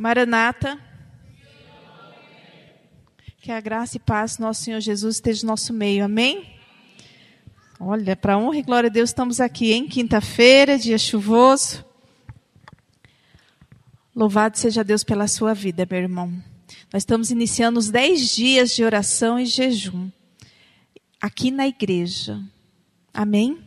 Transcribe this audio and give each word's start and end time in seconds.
Maranata. 0.00 0.80
Que 3.42 3.52
a 3.52 3.60
graça 3.60 3.98
e 3.98 4.00
paz 4.00 4.38
do 4.38 4.44
nosso 4.44 4.62
Senhor 4.62 4.80
Jesus 4.80 5.16
esteja 5.16 5.42
no 5.42 5.52
nosso 5.52 5.74
meio. 5.74 6.02
Amém? 6.02 6.58
Olha, 7.78 8.16
para 8.16 8.38
honra 8.38 8.56
e 8.56 8.62
glória 8.62 8.88
a 8.88 8.90
Deus, 8.90 9.10
estamos 9.10 9.42
aqui 9.42 9.74
em 9.74 9.86
quinta-feira, 9.86 10.78
dia 10.78 10.96
chuvoso. 10.96 11.84
Louvado 14.16 14.56
seja 14.56 14.82
Deus 14.82 15.04
pela 15.04 15.28
sua 15.28 15.52
vida, 15.52 15.86
meu 15.90 16.00
irmão. 16.00 16.32
Nós 16.90 17.02
estamos 17.02 17.30
iniciando 17.30 17.78
os 17.78 17.90
dez 17.90 18.30
dias 18.34 18.74
de 18.74 18.82
oração 18.82 19.38
e 19.38 19.44
jejum 19.44 20.10
aqui 21.20 21.50
na 21.50 21.68
igreja. 21.68 22.42
Amém? 23.12 23.62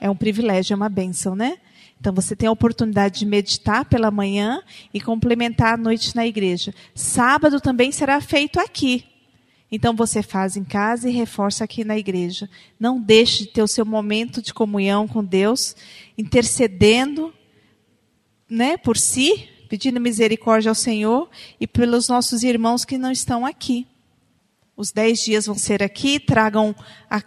É 0.00 0.08
um 0.08 0.14
privilégio, 0.16 0.74
é 0.74 0.76
uma 0.76 0.88
bênção, 0.88 1.34
né? 1.34 1.58
Então 2.04 2.12
você 2.12 2.36
tem 2.36 2.46
a 2.46 2.52
oportunidade 2.52 3.20
de 3.20 3.24
meditar 3.24 3.86
pela 3.86 4.10
manhã 4.10 4.62
e 4.92 5.00
complementar 5.00 5.72
a 5.72 5.76
noite 5.78 6.14
na 6.14 6.26
igreja. 6.26 6.74
Sábado 6.94 7.62
também 7.62 7.90
será 7.90 8.20
feito 8.20 8.60
aqui. 8.60 9.06
Então 9.72 9.96
você 9.96 10.22
faz 10.22 10.54
em 10.54 10.64
casa 10.64 11.08
e 11.08 11.12
reforça 11.14 11.64
aqui 11.64 11.82
na 11.82 11.96
igreja. 11.96 12.46
Não 12.78 13.00
deixe 13.00 13.44
de 13.44 13.46
ter 13.52 13.62
o 13.62 13.66
seu 13.66 13.86
momento 13.86 14.42
de 14.42 14.52
comunhão 14.52 15.08
com 15.08 15.24
Deus, 15.24 15.74
intercedendo, 16.18 17.32
né, 18.50 18.76
por 18.76 18.98
si, 18.98 19.48
pedindo 19.70 19.98
misericórdia 19.98 20.68
ao 20.68 20.74
Senhor 20.74 21.30
e 21.58 21.66
pelos 21.66 22.06
nossos 22.06 22.42
irmãos 22.42 22.84
que 22.84 22.98
não 22.98 23.10
estão 23.10 23.46
aqui. 23.46 23.86
Os 24.76 24.92
dez 24.92 25.20
dias 25.20 25.46
vão 25.46 25.56
ser 25.56 25.82
aqui, 25.82 26.20
tragam 26.20 26.76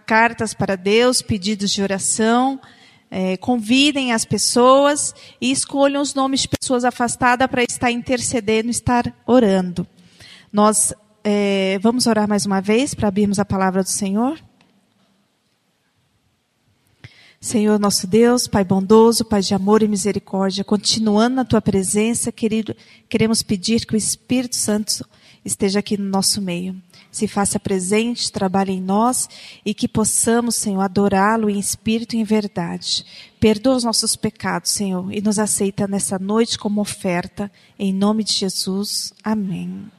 cartas 0.06 0.54
para 0.54 0.76
Deus, 0.76 1.23
pedidos 1.23 1.72
de 1.72 1.82
oração, 1.82 2.62
é, 3.10 3.38
convidem 3.38 4.12
as 4.12 4.26
pessoas 4.26 5.14
e 5.40 5.52
escolham 5.52 6.02
os 6.02 6.14
nomes 6.14 6.42
de 6.42 6.50
pessoas 6.50 6.84
afastadas 6.84 7.48
para 7.48 7.64
estar 7.64 7.92
intercedendo, 7.92 8.70
estar 8.70 9.14
orando. 9.26 9.88
Nós 10.52 10.94
é, 11.24 11.80
vamos 11.82 12.08
orar 12.08 12.28
mais 12.28 12.46
uma 12.46 12.62
vez 12.62 12.94
para 12.94 13.08
abrirmos 13.08 13.40
a 13.40 13.46
palavra 13.46 13.84
do 13.84 13.90
Senhor. 13.90 14.40
Senhor 17.40 17.80
nosso 17.80 18.08
Deus, 18.08 18.48
Pai 18.48 18.64
bondoso, 18.64 19.24
Pai 19.24 19.42
de 19.42 19.53
amor 19.53 19.84
e 19.84 19.88
misericórdia, 19.88 20.64
continuando 20.64 21.36
na 21.36 21.46
tua 21.46 21.62
presença, 21.62 22.31
querido, 22.31 22.76
queremos 23.08 23.44
pedir 23.44 23.86
que 23.86 23.94
o 23.94 23.98
Espírito 23.98 24.56
Santo 24.56 25.08
esteja 25.46 25.80
aqui 25.80 25.98
no 25.98 26.09
nosso 26.09 26.42
meio. 26.42 26.76
Se 27.18 27.28
faça 27.28 27.60
presente, 27.60 28.32
trabalhe 28.32 28.73
em 28.73 28.80
nós 28.80 29.28
e 29.66 29.73
que 29.73 29.88
possamos, 29.88 30.54
Senhor, 30.54 30.82
adorá-lo 30.82 31.50
em 31.50 31.58
espírito 31.58 32.16
e 32.16 32.20
em 32.20 32.24
verdade. 32.24 33.04
Perdoa 33.40 33.76
os 33.76 33.84
nossos 33.84 34.16
pecados, 34.16 34.70
Senhor, 34.70 35.12
e 35.12 35.20
nos 35.20 35.40
aceita 35.40 35.88
nessa 35.88 36.20
noite 36.20 36.59
como 36.59 36.80
oferta, 36.80 37.52
em 37.80 37.92
nome 37.92 38.24
de 38.24 38.34
Jesus. 38.34 39.12
Amém. 39.24 39.92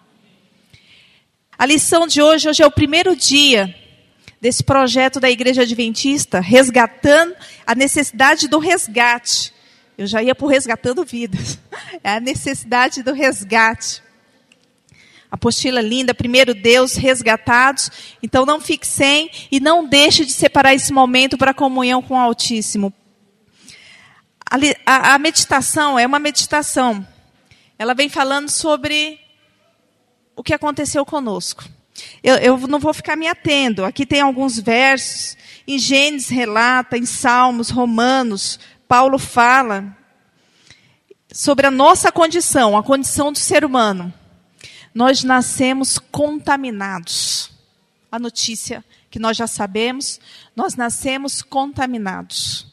A 1.58 1.66
lição 1.66 2.06
de 2.06 2.22
hoje, 2.22 2.48
hoje 2.48 2.62
é 2.62 2.66
o 2.69 2.70
primeiro 2.70 3.16
dia 3.16 3.75
desse 4.41 4.62
projeto 4.62 5.19
da 5.19 5.28
Igreja 5.28 5.62
Adventista, 5.62 6.38
resgatando 6.38 7.34
a 7.66 7.75
necessidade 7.75 8.47
do 8.47 8.60
resgate. 8.60 9.53
Eu 9.98 10.06
já 10.06 10.22
ia 10.22 10.36
por 10.36 10.47
resgatando 10.47 11.05
vidas. 11.05 11.58
É 12.05 12.10
a 12.10 12.20
necessidade 12.20 13.03
do 13.03 13.12
resgate. 13.12 14.03
Apostila 15.30 15.82
linda, 15.82 16.14
primeiro 16.14 16.54
Deus, 16.54 16.94
resgatados. 16.94 17.90
Então 18.22 18.46
não 18.46 18.60
fique 18.60 18.86
sem 18.86 19.30
e 19.50 19.60
não 19.60 19.86
deixe 19.86 20.24
de 20.24 20.32
separar 20.32 20.74
esse 20.74 20.92
momento 20.92 21.36
para 21.36 21.50
a 21.50 21.54
comunhão 21.54 22.00
com 22.00 22.14
o 22.14 22.18
Altíssimo. 22.18 22.92
A, 24.50 24.56
a, 24.86 25.14
a 25.14 25.18
meditação 25.18 25.98
é 25.98 26.06
uma 26.06 26.18
meditação. 26.18 27.06
Ela 27.78 27.94
vem 27.94 28.08
falando 28.08 28.48
sobre 28.48 29.20
o 30.34 30.42
que 30.42 30.54
aconteceu 30.54 31.04
conosco. 31.04 31.64
Eu, 32.22 32.36
eu, 32.36 32.58
não 32.66 32.78
vou 32.78 32.94
ficar 32.94 33.16
me 33.16 33.28
atendo. 33.28 33.84
Aqui 33.84 34.06
tem 34.06 34.22
alguns 34.22 34.58
versos. 34.58 35.36
Em 35.66 35.78
Gênesis 35.78 36.30
relata, 36.30 36.97
em 36.97 37.04
Salmos, 37.04 37.69
Romanos, 37.69 38.58
Paulo 38.86 39.19
fala 39.19 39.94
sobre 41.30 41.66
a 41.66 41.70
nossa 41.70 42.10
condição, 42.10 42.74
a 42.74 42.82
condição 42.82 43.30
do 43.30 43.38
ser 43.38 43.62
humano 43.62 44.14
nós 44.98 45.22
nascemos 45.22 45.97
contaminados. 45.97 47.53
A 48.10 48.19
notícia 48.19 48.84
que 49.09 49.20
nós 49.20 49.36
já 49.36 49.47
sabemos, 49.47 50.20
nós 50.56 50.75
nascemos 50.75 51.41
contaminados. 51.41 52.66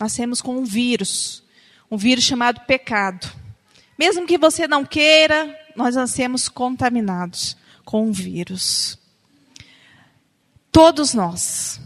Nascemos 0.00 0.42
com 0.42 0.58
um 0.58 0.64
vírus, 0.64 1.40
um 1.88 1.96
vírus 1.96 2.24
chamado 2.24 2.62
pecado. 2.62 3.32
Mesmo 3.96 4.26
que 4.26 4.36
você 4.36 4.66
não 4.66 4.84
queira, 4.84 5.56
nós 5.76 5.94
nascemos 5.94 6.48
contaminados 6.48 7.56
com 7.84 8.08
um 8.08 8.10
vírus. 8.10 8.98
Todos 10.72 11.14
nós 11.14 11.80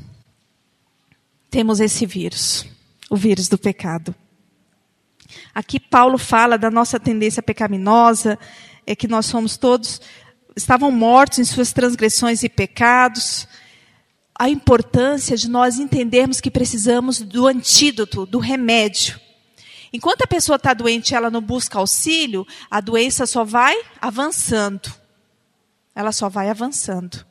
temos 1.50 1.80
esse 1.80 2.06
vírus, 2.06 2.64
o 3.10 3.16
vírus 3.16 3.46
do 3.46 3.58
pecado. 3.58 4.14
Aqui 5.54 5.78
Paulo 5.78 6.16
fala 6.16 6.56
da 6.56 6.70
nossa 6.70 6.98
tendência 6.98 7.42
pecaminosa, 7.42 8.38
é 8.86 8.94
que 8.94 9.08
nós 9.08 9.26
somos 9.26 9.56
todos, 9.56 10.00
estavam 10.56 10.90
mortos 10.90 11.38
em 11.38 11.44
suas 11.44 11.72
transgressões 11.72 12.42
e 12.42 12.48
pecados. 12.48 13.46
A 14.38 14.48
importância 14.48 15.36
de 15.36 15.48
nós 15.48 15.78
entendermos 15.78 16.40
que 16.40 16.50
precisamos 16.50 17.20
do 17.20 17.46
antídoto, 17.46 18.26
do 18.26 18.38
remédio. 18.38 19.20
Enquanto 19.92 20.22
a 20.22 20.26
pessoa 20.26 20.56
está 20.56 20.72
doente 20.72 21.14
ela 21.14 21.30
não 21.30 21.42
busca 21.42 21.78
auxílio, 21.78 22.46
a 22.70 22.80
doença 22.80 23.26
só 23.26 23.44
vai 23.44 23.76
avançando. 24.00 24.92
Ela 25.94 26.12
só 26.12 26.28
vai 26.28 26.48
avançando. 26.48 27.26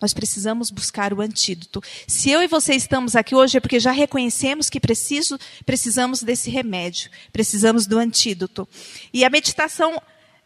Nós 0.00 0.12
precisamos 0.12 0.68
buscar 0.68 1.14
o 1.14 1.20
antídoto. 1.20 1.80
Se 2.08 2.28
eu 2.28 2.42
e 2.42 2.48
você 2.48 2.74
estamos 2.74 3.14
aqui 3.14 3.36
hoje 3.36 3.58
é 3.58 3.60
porque 3.60 3.78
já 3.78 3.92
reconhecemos 3.92 4.68
que 4.68 4.80
preciso, 4.80 5.38
precisamos 5.64 6.24
desse 6.24 6.50
remédio, 6.50 7.08
precisamos 7.32 7.86
do 7.86 7.96
antídoto. 7.96 8.68
E 9.12 9.24
a 9.24 9.30
meditação 9.30 10.02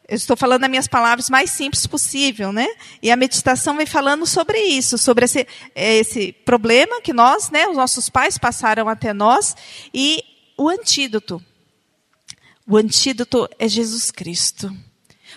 eu 0.09 0.15
estou 0.15 0.37
falando 0.37 0.63
as 0.63 0.71
minhas 0.71 0.87
palavras 0.87 1.29
mais 1.29 1.51
simples 1.51 1.85
possível, 1.87 2.53
né? 2.53 2.69
E 3.03 3.11
a 3.11 3.17
meditação 3.17 3.77
vem 3.77 3.87
falando 3.87 4.25
sobre 4.25 4.59
isso, 4.59 4.97
sobre 4.97 5.25
esse, 5.25 5.47
esse 5.75 6.33
problema 6.33 7.01
que 7.01 7.13
nós, 7.13 7.51
né, 7.51 7.67
os 7.67 7.77
nossos 7.77 8.09
pais 8.09 8.39
passaram 8.39 8.89
até 8.89 9.13
nós 9.13 9.57
e 9.93 10.23
o 10.57 10.69
antídoto. 10.69 11.43
O 12.69 12.77
antídoto 12.77 13.49
é 13.59 13.69
Jesus 13.69 14.13
Cristo. 14.13 14.75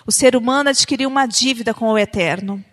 O 0.05 0.11
ser 0.11 0.35
humano 0.35 0.69
adquiriu 0.69 1.09
uma 1.09 1.25
dívida 1.25 1.73
com 1.73 1.87
o 1.87 1.97
eterno. 1.97 2.63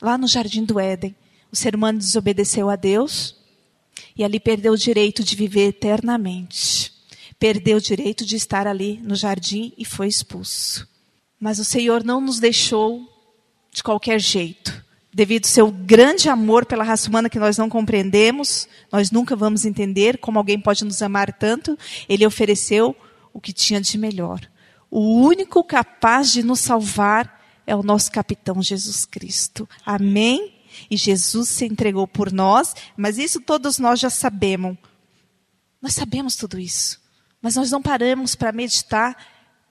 Lá 0.00 0.16
no 0.16 0.26
jardim 0.26 0.64
do 0.64 0.80
Éden, 0.80 1.14
o 1.50 1.56
ser 1.56 1.74
humano 1.74 1.98
desobedeceu 1.98 2.70
a 2.70 2.76
Deus 2.76 3.36
e 4.16 4.24
ali 4.24 4.40
perdeu 4.40 4.72
o 4.72 4.78
direito 4.78 5.22
de 5.22 5.36
viver 5.36 5.68
eternamente. 5.68 6.92
Perdeu 7.38 7.76
o 7.76 7.80
direito 7.80 8.24
de 8.24 8.36
estar 8.36 8.66
ali 8.66 8.98
no 9.02 9.14
jardim 9.14 9.74
e 9.76 9.84
foi 9.84 10.08
expulso. 10.08 10.90
Mas 11.42 11.58
o 11.58 11.64
Senhor 11.64 12.04
não 12.04 12.20
nos 12.20 12.38
deixou 12.38 13.02
de 13.72 13.82
qualquer 13.82 14.20
jeito. 14.20 14.80
Devido 15.12 15.44
ao 15.44 15.50
seu 15.50 15.72
grande 15.72 16.28
amor 16.28 16.64
pela 16.64 16.84
raça 16.84 17.08
humana 17.08 17.28
que 17.28 17.38
nós 17.40 17.58
não 17.58 17.68
compreendemos, 17.68 18.68
nós 18.92 19.10
nunca 19.10 19.34
vamos 19.34 19.64
entender 19.64 20.18
como 20.18 20.38
alguém 20.38 20.60
pode 20.60 20.84
nos 20.84 21.02
amar 21.02 21.32
tanto, 21.32 21.76
ele 22.08 22.24
ofereceu 22.24 22.94
o 23.32 23.40
que 23.40 23.52
tinha 23.52 23.80
de 23.80 23.98
melhor. 23.98 24.40
O 24.88 25.20
único 25.20 25.64
capaz 25.64 26.30
de 26.30 26.44
nos 26.44 26.60
salvar 26.60 27.42
é 27.66 27.74
o 27.74 27.82
nosso 27.82 28.12
capitão 28.12 28.62
Jesus 28.62 29.04
Cristo. 29.04 29.68
Amém? 29.84 30.54
E 30.88 30.96
Jesus 30.96 31.48
se 31.48 31.66
entregou 31.66 32.06
por 32.06 32.30
nós, 32.30 32.72
mas 32.96 33.18
isso 33.18 33.40
todos 33.40 33.80
nós 33.80 33.98
já 33.98 34.10
sabemos. 34.10 34.76
Nós 35.82 35.92
sabemos 35.92 36.36
tudo 36.36 36.56
isso. 36.56 37.02
Mas 37.42 37.56
nós 37.56 37.72
não 37.72 37.82
paramos 37.82 38.36
para 38.36 38.52
meditar 38.52 39.16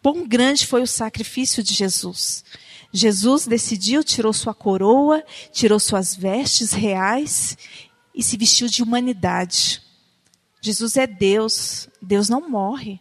Quão 0.02 0.28
grande 0.28 0.66
foi 0.66 0.82
o 0.82 0.88
sacrifício 0.88 1.62
de 1.62 1.74
Jesus. 1.74 2.44
Jesus 2.92 3.46
decidiu, 3.46 4.04
tirou 4.04 4.34
sua 4.34 4.54
coroa, 4.54 5.24
tirou 5.52 5.80
suas 5.80 6.16
vestes 6.16 6.72
reais 6.72 7.58
e 8.14 8.22
se 8.22 8.36
vestiu 8.36 8.68
de 8.68 8.84
humanidade. 8.84 9.82
Jesus 10.60 10.98
é 10.98 11.08
Deus, 11.08 11.88
Deus 12.02 12.28
não 12.28 12.50
morre. 12.50 13.00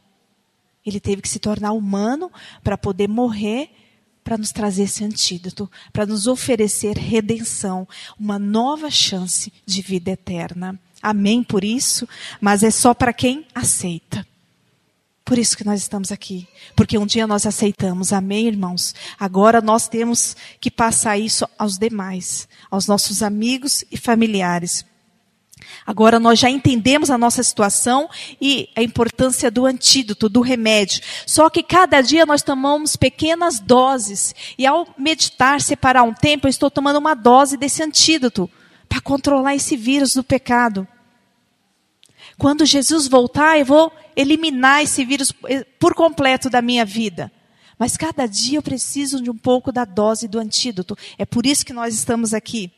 Ele 0.85 1.01
teve 1.01 1.21
que 1.21 1.29
se 1.29 1.39
tornar 1.39 1.73
humano 1.73 2.31
para 2.63 2.79
poder 2.79 3.09
morrer, 3.09 3.71
para 4.23 4.39
nos 4.39 4.53
trazer 4.53 4.85
esse 4.85 5.03
antídoto, 5.03 5.71
para 5.93 6.07
nos 6.07 6.27
oferecer 6.27 6.97
redenção, 6.97 7.87
uma 8.19 8.39
nova 8.39 8.91
chance 8.91 9.53
de 9.67 9.83
vida 9.83 10.13
eterna. 10.13 10.79
Amém 11.03 11.43
por 11.43 11.65
isso, 11.65 12.09
mas 12.41 12.63
é 12.63 12.71
só 12.71 12.95
para 12.95 13.13
quem 13.13 13.47
aceita. 13.55 14.27
Por 15.25 15.39
isso 15.39 15.57
que 15.57 15.65
nós 15.65 15.81
estamos 15.81 16.11
aqui. 16.11 16.49
Porque 16.75 16.99
um 16.99 17.07
dia 17.07 17.27
nós 17.27 17.47
aceitamos. 17.47 18.13
Amém, 18.13 18.47
irmãos? 18.47 18.95
Agora 19.19 19.61
nós 19.61 19.87
temos 19.89 20.37
que 20.61 20.71
passar 20.71 21.19
isso 21.19 21.49
aos 21.59 21.79
demais, 21.79 22.49
aos 22.71 22.87
nossos 22.87 23.23
amigos 23.23 23.85
e 23.91 23.97
familiares. 23.97 24.85
Agora 25.87 26.19
nós 26.19 26.39
já 26.39 26.51
entendemos 26.51 27.11
a 27.11 27.19
nossa 27.19 27.43
situação 27.43 28.09
e 28.41 28.69
a 28.75 28.83
importância 28.83 29.51
do 29.51 29.67
antídoto, 29.67 30.29
do 30.29 30.41
remédio. 30.41 31.01
Só 31.27 31.49
que 31.49 31.63
cada 31.63 32.01
dia 32.01 32.27
nós 32.27 32.43
tomamos 32.43 32.97
pequenas 32.97 33.61
doses. 33.61 34.35
E 34.59 34.67
ao 34.67 34.87
meditar, 34.99 35.61
separar 35.61 36.03
um 36.03 36.15
tempo, 36.15 36.47
eu 36.47 36.51
estou 36.51 36.71
tomando 36.71 36.99
uma 36.99 37.15
dose 37.15 37.57
desse 37.57 37.83
antídoto 37.83 38.51
para 38.89 39.01
controlar 39.01 39.55
esse 39.55 39.77
vírus 39.77 40.15
do 40.15 40.25
pecado. 40.25 40.87
Quando 42.41 42.65
Jesus 42.65 43.07
voltar, 43.07 43.59
eu 43.59 43.67
vou 43.67 43.93
eliminar 44.17 44.83
esse 44.83 45.05
vírus 45.05 45.31
eh, 45.47 45.63
por 45.79 45.95
completo 45.95 46.49
da 46.49 46.63
minha 46.63 46.87
vida. 46.87 47.31
Mas 47.79 47.99
cada 47.99 48.27
dia 48.27 48.57
eu 48.57 48.63
preciso 48.63 49.23
de 49.23 49.31
um 49.31 49.37
pouco 49.37 49.71
da 49.71 49.85
dose 49.85 50.27
do 50.27 50.39
antídoto. 50.39 50.97
É 51.19 51.27
por 51.27 51.45
isso 51.45 51.67
que 51.67 51.75
nós 51.75 51.93
estamos 51.93 52.33
aqui. 52.33 52.73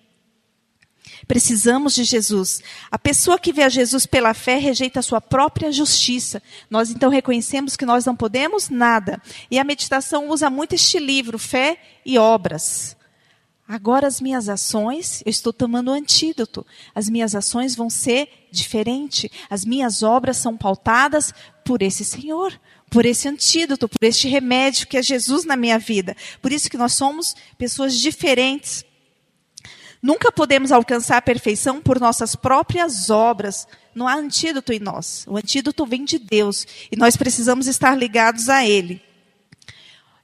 Precisamos 1.29 1.95
de 1.95 2.03
Jesus. 2.03 2.61
A 2.91 2.99
pessoa 2.99 3.39
que 3.39 3.53
vê 3.53 3.63
a 3.63 3.69
Jesus 3.69 4.05
pela 4.05 4.35
fé 4.35 4.59
rejeita 4.59 4.99
a 4.99 5.03
sua 5.03 5.21
própria 5.21 5.71
justiça. 5.71 6.43
Nós 6.69 6.91
então 6.91 7.09
reconhecemos 7.09 7.77
que 7.77 7.87
nós 7.87 8.05
não 8.05 8.17
podemos 8.17 8.69
nada. 8.69 9.23
E 9.49 9.61
a 9.61 9.65
meditação 9.65 10.29
usa 10.29 10.51
muito 10.51 10.75
este 10.75 10.99
livro, 10.99 11.39
Fé 11.39 11.79
e 12.05 12.19
Obras. 12.19 12.97
Agora 13.67 14.07
as 14.07 14.21
minhas 14.21 14.49
ações, 14.49 15.23
eu 15.25 15.31
estou 15.31 15.53
tomando 15.53 15.89
o 15.89 15.95
antídoto. 15.95 16.67
As 16.95 17.09
minhas 17.09 17.35
ações 17.35 17.75
vão 17.75 17.89
ser 17.89 18.29
diferentes. 18.51 19.31
As 19.49 19.65
minhas 19.65 20.03
obras 20.03 20.37
são 20.37 20.57
pautadas 20.57 21.33
por 21.65 21.81
esse 21.81 22.05
Senhor, 22.05 22.59
por 22.91 23.07
esse 23.07 23.29
antídoto, 23.29 23.89
por 23.89 24.05
este 24.05 24.29
remédio 24.29 24.87
que 24.87 24.97
é 24.97 25.03
Jesus 25.03 25.45
na 25.45 25.57
minha 25.57 25.79
vida. 25.79 26.17
Por 26.41 26.53
isso 26.53 26.69
que 26.69 26.77
nós 26.77 26.93
somos 26.93 27.35
pessoas 27.57 27.97
diferentes. 27.97 28.85
Nunca 30.03 30.33
podemos 30.33 30.73
alcançar 30.73 31.19
a 31.19 31.23
perfeição 31.23 31.81
por 31.81 32.01
nossas 32.01 32.35
próprias 32.35 33.09
obras. 33.09 33.69
Não 33.95 34.09
há 34.09 34.15
antídoto 34.15 34.73
em 34.73 34.81
nós. 34.81 35.25
O 35.29 35.37
antídoto 35.37 35.87
vem 35.87 36.05
de 36.05 36.19
Deus 36.19 36.67
e 36.91 36.97
nós 36.97 37.17
precisamos 37.17 37.69
estar 37.69 37.97
ligados 37.97 38.49
a 38.49 38.67
Ele. 38.67 39.01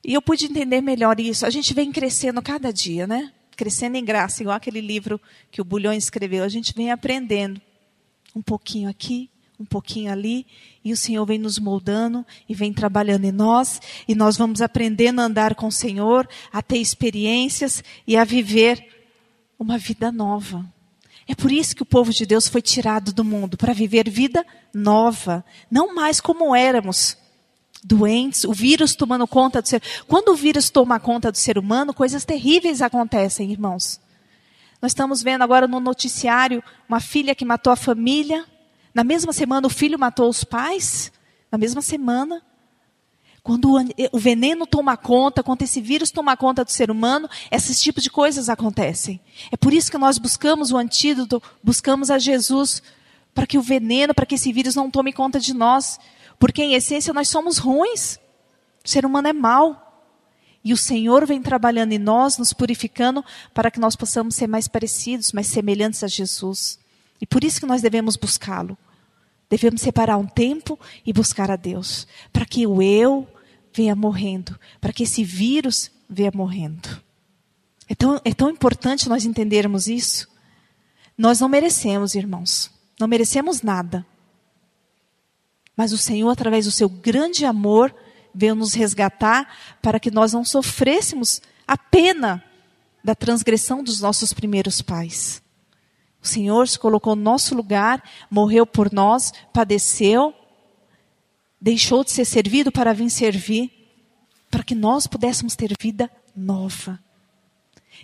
E 0.09 0.15
eu 0.15 0.23
pude 0.23 0.47
entender 0.47 0.81
melhor 0.81 1.21
isso. 1.21 1.45
A 1.45 1.51
gente 1.51 1.75
vem 1.75 1.93
crescendo 1.93 2.41
cada 2.41 2.73
dia, 2.73 3.07
né? 3.07 3.31
Crescendo 3.55 3.97
em 3.97 4.03
graça, 4.03 4.43
igual 4.43 4.57
aquele 4.57 4.81
livro 4.81 5.21
que 5.51 5.61
o 5.61 5.65
Bulhões 5.65 6.05
escreveu. 6.05 6.45
A 6.45 6.49
gente 6.49 6.73
vem 6.75 6.91
aprendendo 6.91 7.61
um 8.35 8.41
pouquinho 8.41 8.89
aqui, 8.89 9.29
um 9.61 9.67
pouquinho 9.67 10.11
ali, 10.11 10.47
e 10.83 10.95
o 10.95 10.97
Senhor 10.97 11.27
vem 11.27 11.39
nos 11.39 11.59
moldando 11.59 12.25
e 12.49 12.55
vem 12.55 12.73
trabalhando 12.73 13.27
em 13.27 13.33
nós, 13.33 13.83
e 14.09 14.15
nós 14.15 14.39
vamos 14.39 14.63
aprendendo 14.63 15.21
a 15.21 15.25
andar 15.25 15.55
com 15.55 15.67
o 15.67 15.73
Senhor, 15.73 16.27
a 16.51 16.63
ter 16.63 16.79
experiências 16.79 17.85
e 18.07 18.17
a 18.17 18.25
viver 18.25 18.83
uma 19.59 19.77
vida 19.77 20.11
nova. 20.11 20.65
É 21.27 21.35
por 21.35 21.53
isso 21.53 21.77
que 21.77 21.83
o 21.83 21.87
povo 21.87 22.15
de 22.15 22.25
Deus 22.25 22.49
foi 22.49 22.63
tirado 22.63 23.13
do 23.13 23.23
mundo 23.23 23.59
para 23.59 23.75
viver 23.75 24.09
vida 24.09 24.43
nova, 24.73 25.45
não 25.71 25.95
mais 25.95 26.19
como 26.19 26.57
éramos, 26.57 27.19
doentes, 27.83 28.45
o 28.45 28.53
vírus 28.53 28.95
tomando 28.95 29.27
conta 29.27 29.63
do 29.63 29.69
ser. 29.69 29.83
Quando 30.07 30.31
o 30.31 30.37
vírus 30.37 30.71
toma 30.71 30.99
conta 30.99 31.31
do 31.31 31.39
ser 31.39 31.59
humano, 31.59 31.95
coisas 31.95 32.25
terríveis 32.25 32.83
acontecem, 32.83 33.51
irmãos. 33.51 34.01
Nós 34.81 34.93
estamos 34.93 35.23
vendo 35.23 35.43
agora 35.43 35.67
no 35.67 35.81
noticiário 35.81 36.63
uma 36.89 37.01
filha 37.01 37.35
que 37.35 37.45
matou 37.45 37.73
a 37.73 37.77
família. 37.77 38.45
Na 38.95 39.03
mesma 39.03 39.33
semana, 39.33 39.67
o 39.67 39.71
filho 39.71 39.99
matou 39.99 40.29
os 40.29 40.45
pais. 40.45 41.11
Na 41.51 41.59
mesma 41.59 41.83
semana. 41.83 42.43
Quando 43.43 43.77
o 44.13 44.19
veneno 44.19 44.67
toma 44.67 44.97
conta, 44.97 45.43
quando 45.43 45.63
esse 45.63 45.81
vírus 45.81 46.11
toma 46.11 46.37
conta 46.37 46.65
do 46.65 46.71
ser 46.71 46.91
humano, 46.91 47.29
esses 47.51 47.81
tipos 47.81 48.03
de 48.03 48.11
coisas 48.11 48.49
acontecem. 48.49 49.21
É 49.51 49.57
por 49.57 49.73
isso 49.73 49.91
que 49.91 49.97
nós 49.97 50.19
buscamos 50.19 50.71
o 50.71 50.77
antídoto, 50.77 51.43
buscamos 51.65 52.11
a 52.11 52.19
Jesus, 52.19 52.83
para 53.35 53.47
que 53.47 53.57
o 53.57 53.63
veneno, 53.63 54.13
para 54.13 54.27
que 54.27 54.35
esse 54.35 54.53
vírus 54.53 54.75
não 54.75 54.91
tome 54.91 55.13
conta 55.15 55.41
de 55.41 55.55
nós. 55.55 55.99
Porque, 56.39 56.63
em 56.63 56.75
essência, 56.75 57.13
nós 57.13 57.29
somos 57.29 57.59
ruins. 57.59 58.19
O 58.85 58.89
ser 58.89 59.05
humano 59.05 59.29
é 59.29 59.33
mau. 59.33 59.85
E 60.65 60.73
o 60.73 60.77
Senhor 60.77 61.27
vem 61.27 61.41
trabalhando 61.41 61.93
em 61.93 61.99
nós, 61.99 62.39
nos 62.39 62.53
purificando, 62.53 63.25
para 63.55 63.71
que 63.71 63.81
nós 63.81 63.97
possamos 63.97 64.35
ser 64.35 64.47
mais 64.47 64.69
parecidos, 64.69 65.33
mais 65.33 65.47
semelhantes 65.47 66.03
a 66.05 66.09
Jesus. 66.09 66.79
E 67.21 67.27
por 67.27 67.43
isso 67.43 67.61
que 67.61 67.67
nós 67.67 67.83
devemos 67.83 68.17
buscá-lo. 68.17 68.77
Devemos 69.49 69.81
separar 69.81 70.19
um 70.19 70.27
tempo 70.27 70.79
e 71.07 71.13
buscar 71.13 71.51
a 71.51 71.57
Deus, 71.57 72.07
para 72.33 72.45
que 72.45 72.67
o 72.67 72.83
eu, 72.83 73.27
venha 73.73 73.97
morrendo, 73.97 74.59
para 74.81 74.93
que 74.93 75.05
esse 75.05 75.25
vírus 75.25 75.91
venha 76.09 76.33
morrendo. 76.35 77.03
É 77.89 77.95
tão, 77.95 78.21
é 78.25 78.35
tão 78.35 78.51
importante 78.51 79.09
nós 79.09 79.25
entendermos 79.25 79.89
isso. 79.89 80.29
Nós 81.17 81.41
não 81.41 81.49
merecemos, 81.49 82.15
irmãos, 82.15 82.71
não 83.01 83.09
merecemos 83.09 83.63
nada. 83.63 84.05
Mas 85.79 85.93
o 85.93 85.99
Senhor, 85.99 86.29
através 86.29 86.65
do 86.65 86.73
seu 86.73 86.89
grande 86.89 87.45
amor, 87.45 87.95
veio 88.35 88.57
nos 88.57 88.75
resgatar 88.75 89.49
para 89.81 90.01
que 90.01 90.11
nós 90.11 90.33
não 90.33 90.45
sofrêssemos 90.45 91.41
a 91.67 91.79
pena 91.79 92.45
da 93.03 93.15
transgressão 93.15 93.85
dos 93.85 94.01
nossos 94.01 94.33
primeiros 94.33 94.83
pais. 94.83 95.41
O 96.21 96.27
Senhor 96.27 96.67
se 96.67 96.77
colocou 96.77 97.15
no 97.15 97.23
nosso 97.23 97.55
lugar, 97.55 98.03
morreu 98.29 98.67
por 98.67 98.93
nós, 98.93 99.33
padeceu 99.53 100.35
deixou 101.61 102.05
de 102.05 102.11
ser 102.11 102.25
servido 102.25 102.71
para 102.71 102.93
vir 102.93 103.11
servir, 103.11 103.71
para 104.51 104.63
que 104.63 104.75
nós 104.75 105.07
pudéssemos 105.07 105.57
ter 105.57 105.73
vida 105.81 106.11
nova. 106.35 106.99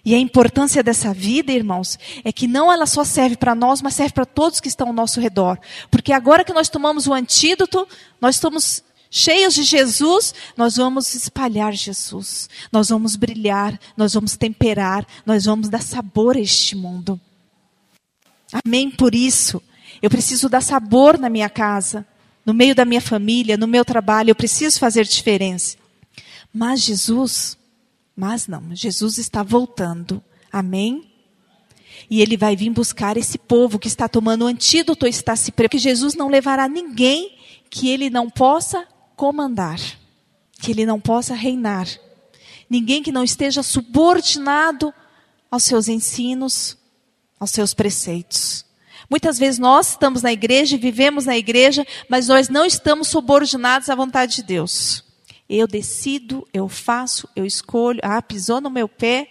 E 0.02 0.14
a 0.14 0.18
importância 0.18 0.82
dessa 0.82 1.12
vida, 1.12 1.52
irmãos, 1.52 1.98
é 2.24 2.32
que 2.32 2.46
não 2.46 2.72
ela 2.72 2.86
só 2.86 3.04
serve 3.04 3.36
para 3.36 3.54
nós, 3.54 3.82
mas 3.82 3.94
serve 3.94 4.14
para 4.14 4.24
todos 4.24 4.60
que 4.60 4.68
estão 4.68 4.88
ao 4.88 4.92
nosso 4.92 5.20
redor. 5.20 5.58
Porque 5.90 6.12
agora 6.12 6.44
que 6.44 6.52
nós 6.52 6.68
tomamos 6.68 7.06
o 7.06 7.12
antídoto, 7.12 7.86
nós 8.20 8.36
estamos 8.36 8.82
cheios 9.10 9.54
de 9.54 9.62
Jesus, 9.62 10.34
nós 10.56 10.76
vamos 10.76 11.14
espalhar 11.14 11.72
Jesus. 11.74 12.48
Nós 12.72 12.88
vamos 12.88 13.16
brilhar, 13.16 13.78
nós 13.96 14.14
vamos 14.14 14.36
temperar, 14.36 15.06
nós 15.26 15.44
vamos 15.44 15.68
dar 15.68 15.82
sabor 15.82 16.36
a 16.36 16.40
este 16.40 16.76
mundo. 16.76 17.20
Amém 18.64 18.90
por 18.90 19.14
isso. 19.14 19.62
Eu 20.00 20.08
preciso 20.08 20.48
dar 20.48 20.60
sabor 20.60 21.18
na 21.18 21.28
minha 21.28 21.48
casa 21.48 22.06
no 22.44 22.52
meio 22.52 22.74
da 22.74 22.84
minha 22.84 23.00
família, 23.00 23.56
no 23.56 23.66
meu 23.66 23.84
trabalho, 23.84 24.30
eu 24.30 24.34
preciso 24.34 24.78
fazer 24.78 25.04
diferença. 25.04 25.76
Mas 26.52 26.82
Jesus, 26.82 27.56
mas 28.16 28.46
não, 28.46 28.74
Jesus 28.74 29.18
está 29.18 29.42
voltando. 29.42 30.22
Amém? 30.52 31.10
E 32.08 32.20
ele 32.20 32.36
vai 32.36 32.54
vir 32.54 32.70
buscar 32.70 33.16
esse 33.16 33.38
povo 33.38 33.78
que 33.78 33.88
está 33.88 34.08
tomando 34.08 34.46
antídoto, 34.46 35.06
está 35.06 35.34
se 35.34 35.50
preparando. 35.50 35.70
Que 35.70 35.78
Jesus 35.78 36.14
não 36.14 36.28
levará 36.28 36.68
ninguém 36.68 37.36
que 37.70 37.88
ele 37.88 38.10
não 38.10 38.30
possa 38.30 38.86
comandar, 39.16 39.80
que 40.60 40.70
ele 40.70 40.86
não 40.86 41.00
possa 41.00 41.34
reinar. 41.34 41.88
Ninguém 42.68 43.02
que 43.02 43.12
não 43.12 43.24
esteja 43.24 43.62
subordinado 43.62 44.92
aos 45.50 45.64
seus 45.64 45.88
ensinos, 45.88 46.76
aos 47.38 47.50
seus 47.50 47.74
preceitos. 47.74 48.64
Muitas 49.08 49.38
vezes 49.38 49.58
nós 49.58 49.90
estamos 49.90 50.22
na 50.22 50.32
igreja, 50.32 50.76
vivemos 50.76 51.26
na 51.26 51.36
igreja, 51.36 51.86
mas 52.08 52.28
nós 52.28 52.48
não 52.48 52.64
estamos 52.64 53.08
subordinados 53.08 53.88
à 53.88 53.94
vontade 53.94 54.36
de 54.36 54.42
Deus. 54.42 55.03
Eu 55.48 55.66
decido, 55.66 56.46
eu 56.52 56.68
faço, 56.68 57.28
eu 57.36 57.44
escolho. 57.44 58.00
Ah, 58.02 58.20
pisou 58.22 58.60
no 58.60 58.70
meu 58.70 58.88
pé. 58.88 59.30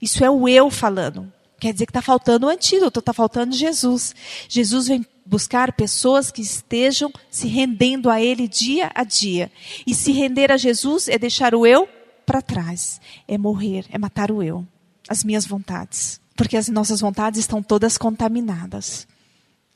Isso 0.00 0.24
é 0.24 0.30
o 0.30 0.48
eu 0.48 0.70
falando. 0.70 1.32
Quer 1.60 1.72
dizer 1.72 1.86
que 1.86 1.90
está 1.90 2.02
faltando 2.02 2.46
o 2.46 2.48
antídoto, 2.48 2.98
está 2.98 3.12
faltando 3.12 3.54
Jesus. 3.54 4.14
Jesus 4.48 4.88
vem 4.88 5.06
buscar 5.24 5.72
pessoas 5.72 6.30
que 6.30 6.42
estejam 6.42 7.12
se 7.30 7.46
rendendo 7.46 8.10
a 8.10 8.20
Ele 8.20 8.48
dia 8.48 8.90
a 8.94 9.04
dia. 9.04 9.50
E 9.86 9.94
se 9.94 10.10
render 10.10 10.50
a 10.50 10.56
Jesus 10.56 11.06
é 11.06 11.16
deixar 11.16 11.54
o 11.54 11.64
eu 11.64 11.88
para 12.26 12.42
trás, 12.42 13.00
é 13.28 13.38
morrer, 13.38 13.86
é 13.90 13.98
matar 13.98 14.32
o 14.32 14.42
eu, 14.42 14.66
as 15.08 15.22
minhas 15.22 15.46
vontades. 15.46 16.20
Porque 16.34 16.56
as 16.56 16.68
nossas 16.68 17.00
vontades 17.00 17.38
estão 17.38 17.62
todas 17.62 17.96
contaminadas. 17.96 19.06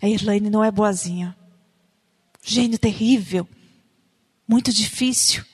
A 0.02 0.08
Irlane 0.08 0.50
não 0.50 0.64
é 0.64 0.70
boazinha. 0.70 1.36
Gênio 2.42 2.78
terrível. 2.78 3.46
Muito 4.46 4.72
difícil. 4.72 5.44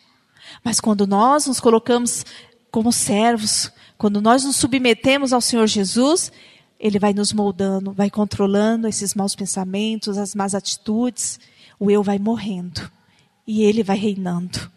Mas 0.62 0.80
quando 0.80 1.06
nós 1.06 1.46
nos 1.46 1.60
colocamos 1.60 2.24
como 2.70 2.92
servos, 2.92 3.70
quando 3.96 4.20
nós 4.20 4.44
nos 4.44 4.56
submetemos 4.56 5.32
ao 5.32 5.40
Senhor 5.40 5.66
Jesus, 5.66 6.32
Ele 6.78 6.98
vai 6.98 7.12
nos 7.12 7.32
moldando, 7.32 7.92
vai 7.92 8.10
controlando 8.10 8.88
esses 8.88 9.14
maus 9.14 9.34
pensamentos, 9.34 10.18
as 10.18 10.34
más 10.34 10.54
atitudes. 10.54 11.40
O 11.78 11.90
eu 11.90 12.02
vai 12.02 12.18
morrendo. 12.18 12.90
E 13.46 13.62
Ele 13.62 13.82
vai 13.82 13.96
reinando. 13.96 14.70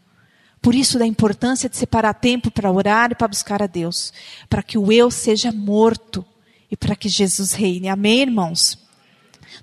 Por 0.61 0.73
isso 0.73 0.97
da 0.97 1.05
importância 1.05 1.69
de 1.69 1.77
separar 1.77 2.15
tempo 2.15 2.49
para 2.49 2.71
orar 2.71 3.11
e 3.11 3.15
para 3.15 3.27
buscar 3.27 3.61
a 3.61 3.67
Deus, 3.67 4.11
para 4.49 4.63
que 4.63 4.79
o 4.79 4.91
eu 4.91 5.11
seja 5.11 5.51
morto 5.51 6.25
e 6.71 6.75
para 6.75 6.95
que 6.95 7.07
Jesus 7.07 7.53
reine. 7.53 7.87
Amém, 7.87 8.21
irmãos? 8.21 8.79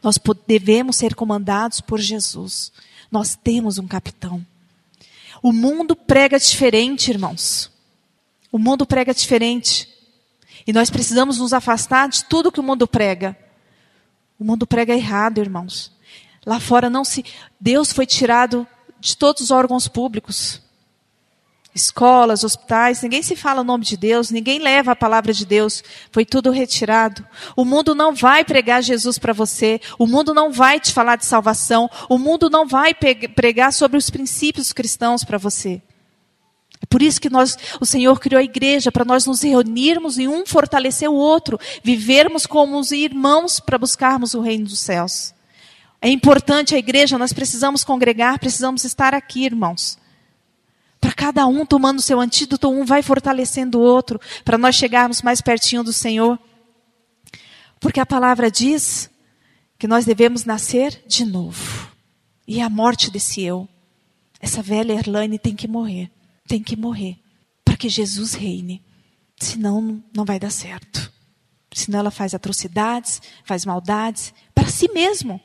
Nós 0.00 0.16
devemos 0.46 0.94
ser 0.94 1.16
comandados 1.16 1.80
por 1.80 1.98
Jesus. 1.98 2.72
Nós 3.12 3.36
temos 3.36 3.78
um 3.78 3.86
capitão. 3.86 4.44
O 5.42 5.52
mundo 5.52 5.94
prega 5.94 6.38
diferente, 6.38 7.10
irmãos. 7.10 7.70
O 8.50 8.58
mundo 8.58 8.86
prega 8.86 9.12
diferente. 9.12 9.86
E 10.66 10.72
nós 10.72 10.88
precisamos 10.88 11.38
nos 11.38 11.52
afastar 11.52 12.08
de 12.08 12.24
tudo 12.24 12.50
que 12.50 12.58
o 12.58 12.62
mundo 12.62 12.88
prega. 12.88 13.36
O 14.38 14.44
mundo 14.44 14.66
prega 14.66 14.94
errado, 14.94 15.42
irmãos. 15.42 15.92
Lá 16.46 16.58
fora 16.58 16.88
não 16.88 17.04
se. 17.04 17.22
Deus 17.60 17.92
foi 17.92 18.06
tirado 18.06 18.66
de 18.98 19.14
todos 19.14 19.42
os 19.42 19.50
órgãos 19.50 19.86
públicos. 19.86 20.62
Escolas, 21.74 22.44
hospitais, 22.44 23.00
ninguém 23.00 23.22
se 23.22 23.34
fala 23.34 23.62
o 23.62 23.64
nome 23.64 23.82
de 23.82 23.96
Deus, 23.96 24.30
ninguém 24.30 24.58
leva 24.58 24.92
a 24.92 24.96
palavra 24.96 25.32
de 25.32 25.46
Deus, 25.46 25.82
foi 26.10 26.22
tudo 26.22 26.50
retirado. 26.50 27.26
O 27.56 27.64
mundo 27.64 27.94
não 27.94 28.14
vai 28.14 28.44
pregar 28.44 28.82
Jesus 28.82 29.18
para 29.18 29.32
você, 29.32 29.80
o 29.98 30.06
mundo 30.06 30.34
não 30.34 30.52
vai 30.52 30.78
te 30.78 30.92
falar 30.92 31.16
de 31.16 31.24
salvação, 31.24 31.88
o 32.10 32.18
mundo 32.18 32.50
não 32.50 32.66
vai 32.66 32.92
pregar 32.94 33.72
sobre 33.72 33.96
os 33.96 34.10
princípios 34.10 34.70
cristãos 34.70 35.24
para 35.24 35.38
você. 35.38 35.80
É 36.82 36.86
por 36.86 37.00
isso 37.00 37.18
que 37.18 37.30
nós, 37.30 37.56
o 37.80 37.86
Senhor 37.86 38.20
criou 38.20 38.40
a 38.40 38.44
igreja, 38.44 38.92
para 38.92 39.04
nós 39.04 39.24
nos 39.24 39.40
reunirmos 39.40 40.18
e 40.18 40.28
um 40.28 40.44
fortalecer 40.44 41.08
o 41.08 41.14
outro, 41.14 41.58
vivermos 41.82 42.44
como 42.44 42.78
os 42.78 42.90
irmãos 42.90 43.60
para 43.60 43.78
buscarmos 43.78 44.34
o 44.34 44.40
reino 44.40 44.66
dos 44.66 44.80
céus. 44.80 45.32
É 46.02 46.08
importante 46.10 46.74
a 46.74 46.78
igreja, 46.78 47.16
nós 47.16 47.32
precisamos 47.32 47.82
congregar, 47.82 48.38
precisamos 48.38 48.84
estar 48.84 49.14
aqui, 49.14 49.46
irmãos. 49.46 50.01
Cada 51.22 51.46
um 51.46 51.64
tomando 51.64 52.02
seu 52.02 52.18
antídoto, 52.18 52.68
um 52.68 52.84
vai 52.84 53.00
fortalecendo 53.00 53.78
o 53.78 53.80
outro, 53.80 54.20
para 54.44 54.58
nós 54.58 54.74
chegarmos 54.74 55.22
mais 55.22 55.40
pertinho 55.40 55.84
do 55.84 55.92
Senhor. 55.92 56.36
Porque 57.78 58.00
a 58.00 58.04
palavra 58.04 58.50
diz 58.50 59.08
que 59.78 59.86
nós 59.86 60.04
devemos 60.04 60.44
nascer 60.44 61.00
de 61.06 61.24
novo. 61.24 61.88
E 62.44 62.60
a 62.60 62.68
morte 62.68 63.08
desse 63.08 63.40
eu, 63.40 63.68
essa 64.40 64.60
velha 64.60 64.94
Erlane 64.94 65.38
tem 65.38 65.54
que 65.54 65.68
morrer. 65.68 66.10
Tem 66.48 66.60
que 66.60 66.74
morrer. 66.74 67.16
Para 67.64 67.76
que 67.76 67.88
Jesus 67.88 68.34
reine. 68.34 68.82
Senão, 69.38 70.02
não 70.12 70.24
vai 70.24 70.40
dar 70.40 70.50
certo. 70.50 71.12
Senão 71.72 72.00
ela 72.00 72.10
faz 72.10 72.34
atrocidades, 72.34 73.22
faz 73.44 73.64
maldades, 73.64 74.34
para 74.52 74.66
si 74.66 74.90
mesmo. 74.92 75.40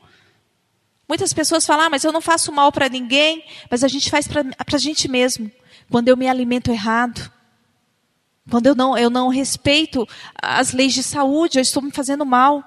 Muitas 1.08 1.34
pessoas 1.34 1.68
falam, 1.68 1.86
ah, 1.86 1.90
mas 1.92 2.04
eu 2.04 2.12
não 2.12 2.20
faço 2.20 2.52
mal 2.52 2.72
para 2.72 2.90
ninguém, 2.90 3.46
mas 3.70 3.84
a 3.84 3.88
gente 3.88 4.10
faz 4.10 4.28
para 4.28 4.44
a 4.74 4.78
gente 4.80 5.08
mesmo. 5.08 5.52
Quando 5.90 6.08
eu 6.08 6.18
me 6.18 6.28
alimento 6.28 6.72
errado, 6.72 7.32
quando 8.50 8.68
eu 8.68 8.76
não, 8.76 8.98
eu 8.98 9.10
não 9.10 9.30
respeito 9.30 10.08
as 10.42 10.72
leis 10.72 10.94
de 10.94 11.04
saúde, 11.04 11.58
eu 11.58 11.62
estou 11.62 11.82
me 11.82 11.92
fazendo 11.92 12.26
mal. 12.26 12.64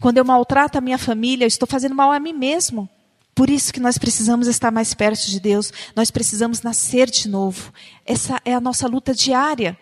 Quando 0.00 0.18
eu 0.18 0.24
maltrato 0.24 0.78
a 0.78 0.80
minha 0.80 0.98
família, 0.98 1.44
eu 1.44 1.48
estou 1.48 1.66
fazendo 1.68 1.94
mal 1.94 2.12
a 2.12 2.20
mim 2.20 2.32
mesmo. 2.32 2.88
Por 3.34 3.48
isso 3.48 3.72
que 3.72 3.80
nós 3.80 3.98
precisamos 3.98 4.48
estar 4.48 4.72
mais 4.72 4.94
perto 4.94 5.26
de 5.26 5.38
Deus, 5.38 5.72
nós 5.94 6.10
precisamos 6.10 6.60
nascer 6.62 7.08
de 7.08 7.28
novo. 7.28 7.72
Essa 8.04 8.40
é 8.44 8.52
a 8.52 8.60
nossa 8.60 8.88
luta 8.88 9.14
diária. 9.14 9.78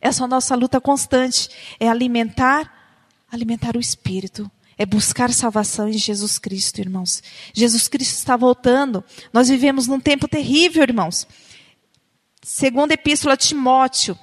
Essa 0.00 0.22
é 0.22 0.24
a 0.24 0.28
nossa 0.28 0.54
luta 0.56 0.80
constante, 0.80 1.48
é 1.78 1.88
alimentar, 1.88 2.98
alimentar 3.30 3.76
o 3.76 3.80
espírito, 3.80 4.50
é 4.76 4.84
buscar 4.84 5.32
salvação 5.32 5.88
em 5.88 5.92
Jesus 5.92 6.40
Cristo, 6.40 6.80
irmãos. 6.80 7.22
Jesus 7.54 7.86
Cristo 7.86 8.16
está 8.16 8.36
voltando. 8.36 9.04
Nós 9.32 9.48
vivemos 9.48 9.86
num 9.86 10.00
tempo 10.00 10.26
terrível, 10.26 10.82
irmãos. 10.82 11.26
Segunda 12.44 12.94
epístola 12.94 13.34
a 13.34 13.36
Timóteo, 13.36 14.18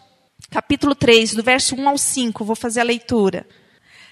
capítulo 0.49 0.93
3, 0.93 1.35
do 1.35 1.41
verso 1.41 1.73
1 1.73 1.87
ao 1.87 1.97
5, 1.97 2.43
vou 2.43 2.55
fazer 2.55 2.81
a 2.81 2.83
leitura. 2.83 3.47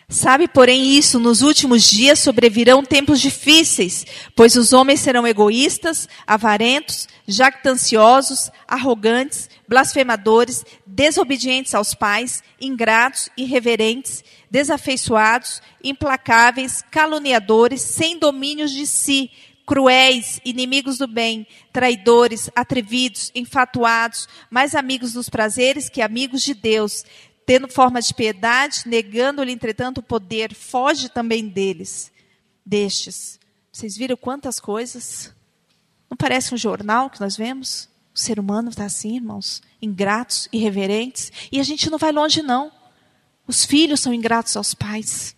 Sabe, 0.08 0.48
porém, 0.48 0.98
isso, 0.98 1.20
nos 1.20 1.42
últimos 1.42 1.84
dias 1.84 2.20
sobrevirão 2.20 2.82
tempos 2.86 3.20
difíceis, 3.20 4.06
pois 4.34 4.56
os 4.56 4.72
homens 4.72 5.02
serão 5.02 5.28
egoístas, 5.28 6.08
avarentos, 6.26 7.10
jactanciosos, 7.28 8.50
arrogantes, 8.66 9.50
blasfemadores, 9.68 10.64
desobedientes 10.86 11.76
aos 11.76 11.94
pais, 11.94 12.42
ingratos, 12.62 13.28
irreverentes, 13.36 14.24
desafeiçoados, 14.50 15.62
implacáveis, 15.84 16.82
caluniadores, 16.90 17.82
sem 17.82 18.18
domínios 18.18 18.72
de 18.72 18.88
si, 18.88 19.30
cruéis, 19.68 20.40
inimigos 20.46 20.98
do 20.98 21.08
bem, 21.08 21.46
traidores, 21.74 22.50
atrevidos, 22.56 23.34
enfatuados, 23.36 24.26
mais 24.50 24.74
amigos 24.74 25.12
dos 25.12 25.28
prazeres 25.28 25.90
que 25.90 26.02
amigos 26.02 26.42
de 26.42 26.54
Deus, 26.54 27.04
tendo 27.46 27.68
forma 27.68 28.02
de 28.02 28.14
piedade, 28.14 28.84
negando-lhe, 28.86 29.52
entretanto, 29.52 29.98
o 29.98 30.04
poder, 30.04 30.56
foge 30.56 31.10
também 31.10 31.50
deles, 31.50 32.10
destes. 32.66 33.38
Vocês 33.70 33.98
viram 33.98 34.16
quantas 34.16 34.58
coisas? 34.58 35.36
Não 36.10 36.16
parece 36.16 36.56
um 36.56 36.58
jornal 36.58 37.10
que 37.10 37.20
nós 37.20 37.36
vemos? 37.36 37.90
O 38.16 38.20
ser 38.20 38.40
humano 38.40 38.70
está 38.70 38.86
assim, 38.86 39.18
irmãos, 39.18 39.62
ingratos, 39.82 40.48
irreverentes, 40.52 41.30
e 41.52 41.60
a 41.60 41.64
gente 41.64 41.90
não 41.90 41.98
vai 41.98 42.14
longe, 42.14 42.42
não. 42.42 42.72
Os 43.46 43.66
filhos 43.66 44.00
são 44.00 44.14
ingratos 44.14 44.56
aos 44.56 44.74
pais. 44.74 45.36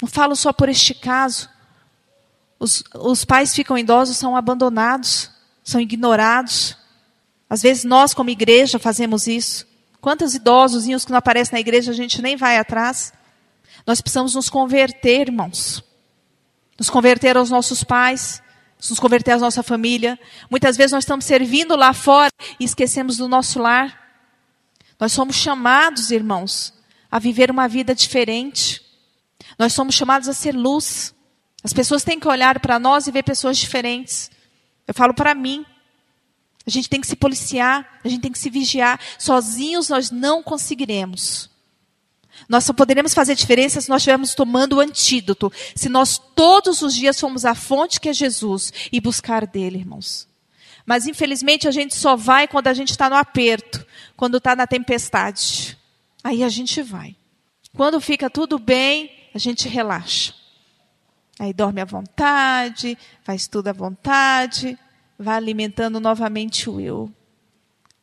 Não 0.00 0.08
falo 0.08 0.34
só 0.34 0.54
por 0.54 0.70
este 0.70 0.94
caso. 0.94 1.52
Os, 2.58 2.82
os 2.94 3.24
pais 3.24 3.54
ficam 3.54 3.76
idosos, 3.76 4.16
são 4.16 4.36
abandonados, 4.36 5.30
são 5.62 5.80
ignorados. 5.80 6.76
Às 7.48 7.62
vezes 7.62 7.84
nós, 7.84 8.14
como 8.14 8.30
igreja, 8.30 8.78
fazemos 8.78 9.26
isso. 9.26 9.66
Quantos 10.00 10.34
idosos 10.34 10.84
que 11.04 11.10
não 11.10 11.18
aparecem 11.18 11.54
na 11.54 11.60
igreja, 11.60 11.90
a 11.90 11.94
gente 11.94 12.20
nem 12.20 12.36
vai 12.36 12.58
atrás. 12.58 13.12
Nós 13.86 14.00
precisamos 14.00 14.34
nos 14.34 14.48
converter, 14.48 15.28
irmãos. 15.28 15.82
Nos 16.78 16.90
converter 16.90 17.36
aos 17.36 17.50
nossos 17.50 17.84
pais, 17.84 18.42
nos 18.90 18.98
converter 18.98 19.32
à 19.32 19.38
nossa 19.38 19.62
família. 19.62 20.18
Muitas 20.50 20.76
vezes 20.76 20.92
nós 20.92 21.04
estamos 21.04 21.24
servindo 21.24 21.76
lá 21.76 21.92
fora 21.92 22.30
e 22.58 22.64
esquecemos 22.64 23.16
do 23.16 23.28
nosso 23.28 23.58
lar. 23.58 23.98
Nós 24.98 25.12
somos 25.12 25.36
chamados, 25.36 26.10
irmãos, 26.10 26.74
a 27.10 27.18
viver 27.18 27.50
uma 27.50 27.68
vida 27.68 27.94
diferente. 27.94 28.82
Nós 29.58 29.72
somos 29.72 29.94
chamados 29.94 30.28
a 30.28 30.32
ser 30.32 30.54
luz. 30.54 31.14
As 31.64 31.72
pessoas 31.72 32.04
têm 32.04 32.20
que 32.20 32.28
olhar 32.28 32.60
para 32.60 32.78
nós 32.78 33.06
e 33.06 33.10
ver 33.10 33.22
pessoas 33.22 33.56
diferentes. 33.56 34.30
Eu 34.86 34.92
falo 34.92 35.14
para 35.14 35.34
mim. 35.34 35.64
A 36.66 36.70
gente 36.70 36.88
tem 36.90 37.00
que 37.00 37.06
se 37.06 37.16
policiar, 37.16 38.00
a 38.04 38.08
gente 38.08 38.20
tem 38.20 38.32
que 38.32 38.38
se 38.38 38.50
vigiar. 38.50 39.00
Sozinhos 39.18 39.88
nós 39.88 40.10
não 40.10 40.42
conseguiremos. 40.42 41.48
Nós 42.48 42.64
só 42.64 42.72
poderemos 42.72 43.14
fazer 43.14 43.34
diferença 43.34 43.80
se 43.80 43.88
nós 43.88 44.02
estivermos 44.02 44.34
tomando 44.34 44.74
o 44.74 44.80
antídoto. 44.80 45.50
Se 45.74 45.88
nós 45.88 46.20
todos 46.34 46.82
os 46.82 46.94
dias 46.94 47.18
formos 47.18 47.46
à 47.46 47.54
fonte 47.54 47.98
que 47.98 48.10
é 48.10 48.12
Jesus 48.12 48.70
e 48.92 49.00
buscar 49.00 49.46
dele, 49.46 49.78
irmãos. 49.78 50.28
Mas 50.84 51.06
infelizmente 51.06 51.66
a 51.66 51.70
gente 51.70 51.96
só 51.96 52.14
vai 52.14 52.46
quando 52.46 52.66
a 52.66 52.74
gente 52.74 52.90
está 52.90 53.08
no 53.08 53.16
aperto, 53.16 53.86
quando 54.16 54.36
está 54.36 54.54
na 54.54 54.66
tempestade. 54.66 55.78
Aí 56.22 56.42
a 56.42 56.48
gente 56.50 56.82
vai. 56.82 57.16
Quando 57.74 58.00
fica 58.00 58.28
tudo 58.28 58.58
bem, 58.58 59.10
a 59.34 59.38
gente 59.38 59.66
relaxa. 59.66 60.43
Aí 61.38 61.52
dorme 61.52 61.80
à 61.80 61.84
vontade, 61.84 62.96
faz 63.22 63.48
tudo 63.48 63.68
à 63.68 63.72
vontade 63.72 64.78
vai 65.18 65.36
alimentando 65.36 66.00
novamente 66.00 66.68
o 66.68 66.80
eu. 66.80 67.10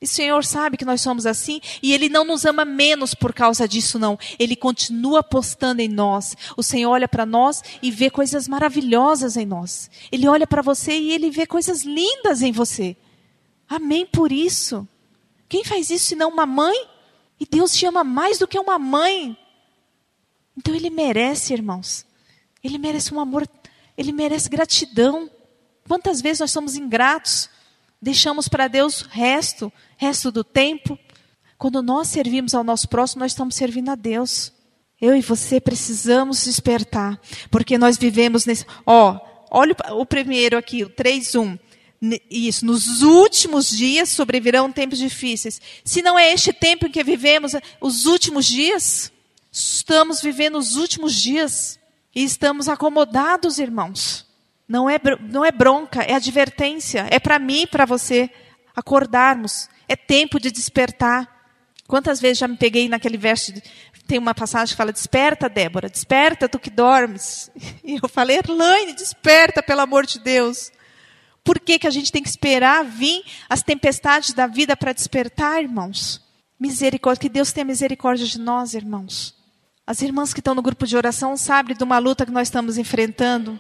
E 0.02 0.06
o 0.06 0.08
Senhor 0.08 0.44
sabe 0.44 0.78
que 0.78 0.86
nós 0.86 1.00
somos 1.00 1.28
assim 1.28 1.62
e 1.82 1.94
Ele 1.94 2.10
não 2.10 2.26
nos 2.26 2.44
ama 2.44 2.66
menos 2.66 3.14
por 3.14 3.34
causa 3.34 3.68
disso, 3.68 4.00
não. 4.00 4.18
Ele 4.40 4.56
continua 4.56 5.20
apostando 5.20 5.80
em 5.80 5.88
nós. 5.88 6.36
O 6.58 6.64
Senhor 6.64 6.90
olha 6.90 7.08
para 7.08 7.26
nós 7.26 7.62
e 7.84 7.92
vê 7.92 8.10
coisas 8.10 8.48
maravilhosas 8.48 9.38
em 9.38 9.46
nós. 9.46 9.92
Ele 10.12 10.28
olha 10.28 10.48
para 10.48 10.64
você 10.64 10.98
e 10.98 11.12
Ele 11.12 11.30
vê 11.30 11.46
coisas 11.46 11.84
lindas 11.84 12.42
em 12.42 12.52
você. 12.52 12.98
Amém 13.70 14.06
por 14.08 14.32
isso. 14.32 14.88
Quem 15.48 15.64
faz 15.64 15.92
isso 15.92 16.06
senão 16.06 16.30
uma 16.30 16.48
mãe? 16.48 16.88
E 17.40 17.46
Deus 17.46 17.74
te 17.74 17.86
ama 17.86 18.04
mais 18.04 18.40
do 18.40 18.48
que 18.48 18.58
uma 18.58 18.80
mãe. 18.80 19.38
Então 20.58 20.74
Ele 20.74 20.90
merece, 20.90 21.54
irmãos. 21.54 22.08
Ele 22.64 22.78
merece 22.78 23.14
um 23.14 23.20
amor, 23.20 23.48
Ele 23.98 24.12
merece 24.12 24.50
gratidão. 24.50 25.30
Quantas 25.88 26.22
vezes 26.22 26.40
nós 26.40 26.52
somos 26.52 26.76
ingratos? 26.76 27.50
Deixamos 28.02 28.48
para 28.48 28.68
Deus 28.68 29.02
resto, 29.02 29.72
resto 29.98 30.32
do 30.32 30.44
tempo. 30.44 30.98
Quando 31.58 31.82
nós 31.82 32.08
servimos 32.08 32.56
ao 32.56 32.64
nosso 32.64 32.90
próximo, 32.90 33.20
nós 33.20 33.32
estamos 33.32 33.56
servindo 33.56 33.90
a 33.90 33.96
Deus. 33.96 34.52
Eu 35.00 35.16
e 35.16 35.22
você 35.22 35.60
precisamos 35.60 36.44
despertar, 36.44 37.20
porque 37.50 37.78
nós 37.78 37.98
vivemos 37.98 38.46
nesse. 38.46 38.66
Ó, 38.86 39.20
olha 39.50 39.76
o 39.92 40.06
primeiro 40.06 40.58
aqui, 40.58 40.84
o 40.84 40.90
3:1. 40.90 41.60
Isso, 42.30 42.66
nos 42.66 43.04
últimos 43.04 43.70
dias 43.70 44.10
sobrevirão 44.10 44.72
tempos 44.72 44.98
difíceis. 44.98 45.62
Se 45.86 46.02
não 46.02 46.18
é 46.18 46.34
este 46.34 46.52
tempo 46.52 46.88
em 46.88 46.92
que 46.92 47.04
vivemos, 47.04 47.54
os 47.80 48.08
últimos 48.08 48.48
dias, 48.48 49.12
estamos 49.52 50.20
vivendo 50.20 50.58
os 50.58 50.76
últimos 50.78 51.14
dias 51.14 51.80
e 52.14 52.24
estamos 52.24 52.68
acomodados, 52.68 53.58
irmãos. 53.58 54.26
Não 54.68 54.90
é, 54.90 55.00
não 55.30 55.44
é 55.44 55.52
bronca, 55.52 56.02
é 56.02 56.14
advertência. 56.14 57.08
É 57.10 57.20
para 57.20 57.40
mim 57.40 57.64
e 57.64 57.68
para 57.68 57.86
você 57.86 58.30
acordarmos. 58.76 59.70
É 59.88 59.96
tempo 59.96 60.40
de 60.40 60.52
despertar. 60.52 61.42
Quantas 61.88 62.22
vezes 62.22 62.38
já 62.38 62.48
me 62.48 62.56
peguei 62.56 62.88
naquele 62.88 63.18
verso, 63.18 63.52
de, 63.52 63.62
tem 64.08 64.18
uma 64.18 64.34
passagem 64.34 64.74
que 64.74 64.78
fala, 64.78 64.94
desperta, 64.94 65.50
Débora, 65.50 65.90
desperta, 65.90 66.48
tu 66.48 66.60
que 66.60 66.70
dormes. 66.70 67.52
E 67.84 68.00
eu 68.02 68.08
falei, 68.08 68.38
Erlaine, 68.38 68.94
desperta, 68.94 69.62
pelo 69.62 69.82
amor 69.82 70.06
de 70.06 70.20
Deus. 70.20 70.72
Por 71.44 71.60
que, 71.60 71.80
que 71.80 71.88
a 71.88 71.92
gente 71.92 72.12
tem 72.12 72.22
que 72.22 72.30
esperar 72.30 72.86
vir 72.86 73.24
as 73.50 73.64
tempestades 73.64 74.34
da 74.34 74.48
vida 74.48 74.78
para 74.78 74.94
despertar, 74.94 75.62
irmãos? 75.62 76.22
Misericórdia, 76.60 77.22
que 77.22 77.30
Deus 77.30 77.52
tenha 77.52 77.66
misericórdia 77.66 78.26
de 78.26 78.40
nós, 78.40 78.74
irmãos. 78.74 79.36
As 79.92 80.02
irmãs 80.02 80.34
que 80.34 80.40
estão 80.40 80.56
no 80.56 80.62
grupo 80.62 80.88
de 80.88 80.96
oração 80.96 81.36
sabem 81.36 81.76
de 81.76 81.84
uma 81.84 82.00
luta 82.00 82.26
que 82.26 82.32
nós 82.32 82.48
estamos 82.48 82.78
enfrentando. 82.78 83.60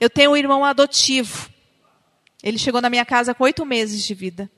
Eu 0.00 0.10
tenho 0.10 0.32
um 0.32 0.36
irmão 0.36 0.64
adotivo. 0.64 1.48
Ele 2.42 2.58
chegou 2.58 2.80
na 2.80 2.90
minha 2.90 3.04
casa 3.04 3.32
com 3.32 3.44
oito 3.44 3.64
meses 3.64 4.02
de 4.02 4.14
vida. 4.14 4.50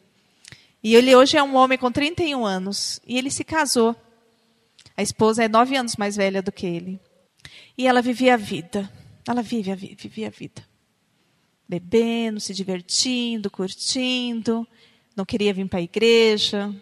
E 0.82 0.94
ele 0.94 1.14
hoje 1.14 1.36
é 1.36 1.42
um 1.42 1.54
homem 1.54 1.76
com 1.76 1.92
31 1.92 2.46
anos. 2.46 2.98
E 3.06 3.18
ele 3.18 3.30
se 3.30 3.44
casou. 3.44 3.94
A 4.96 5.02
esposa 5.02 5.44
é 5.44 5.48
nove 5.48 5.76
anos 5.76 5.96
mais 5.96 6.16
velha 6.16 6.40
do 6.40 6.50
que 6.50 6.64
ele. 6.64 6.98
E 7.76 7.86
ela 7.86 8.00
vivia 8.00 8.32
a 8.32 8.38
vida. 8.38 8.90
Ela 9.28 9.42
vive 9.42 9.72
a, 9.72 9.74
vivia 9.74 10.28
a 10.28 10.30
vida. 10.30 10.66
Bebendo, 11.68 12.40
se 12.40 12.54
divertindo, 12.54 13.50
curtindo. 13.50 14.66
Não 15.14 15.26
queria 15.26 15.52
vir 15.52 15.68
para 15.68 15.78
a 15.78 15.82
igreja. 15.82 16.74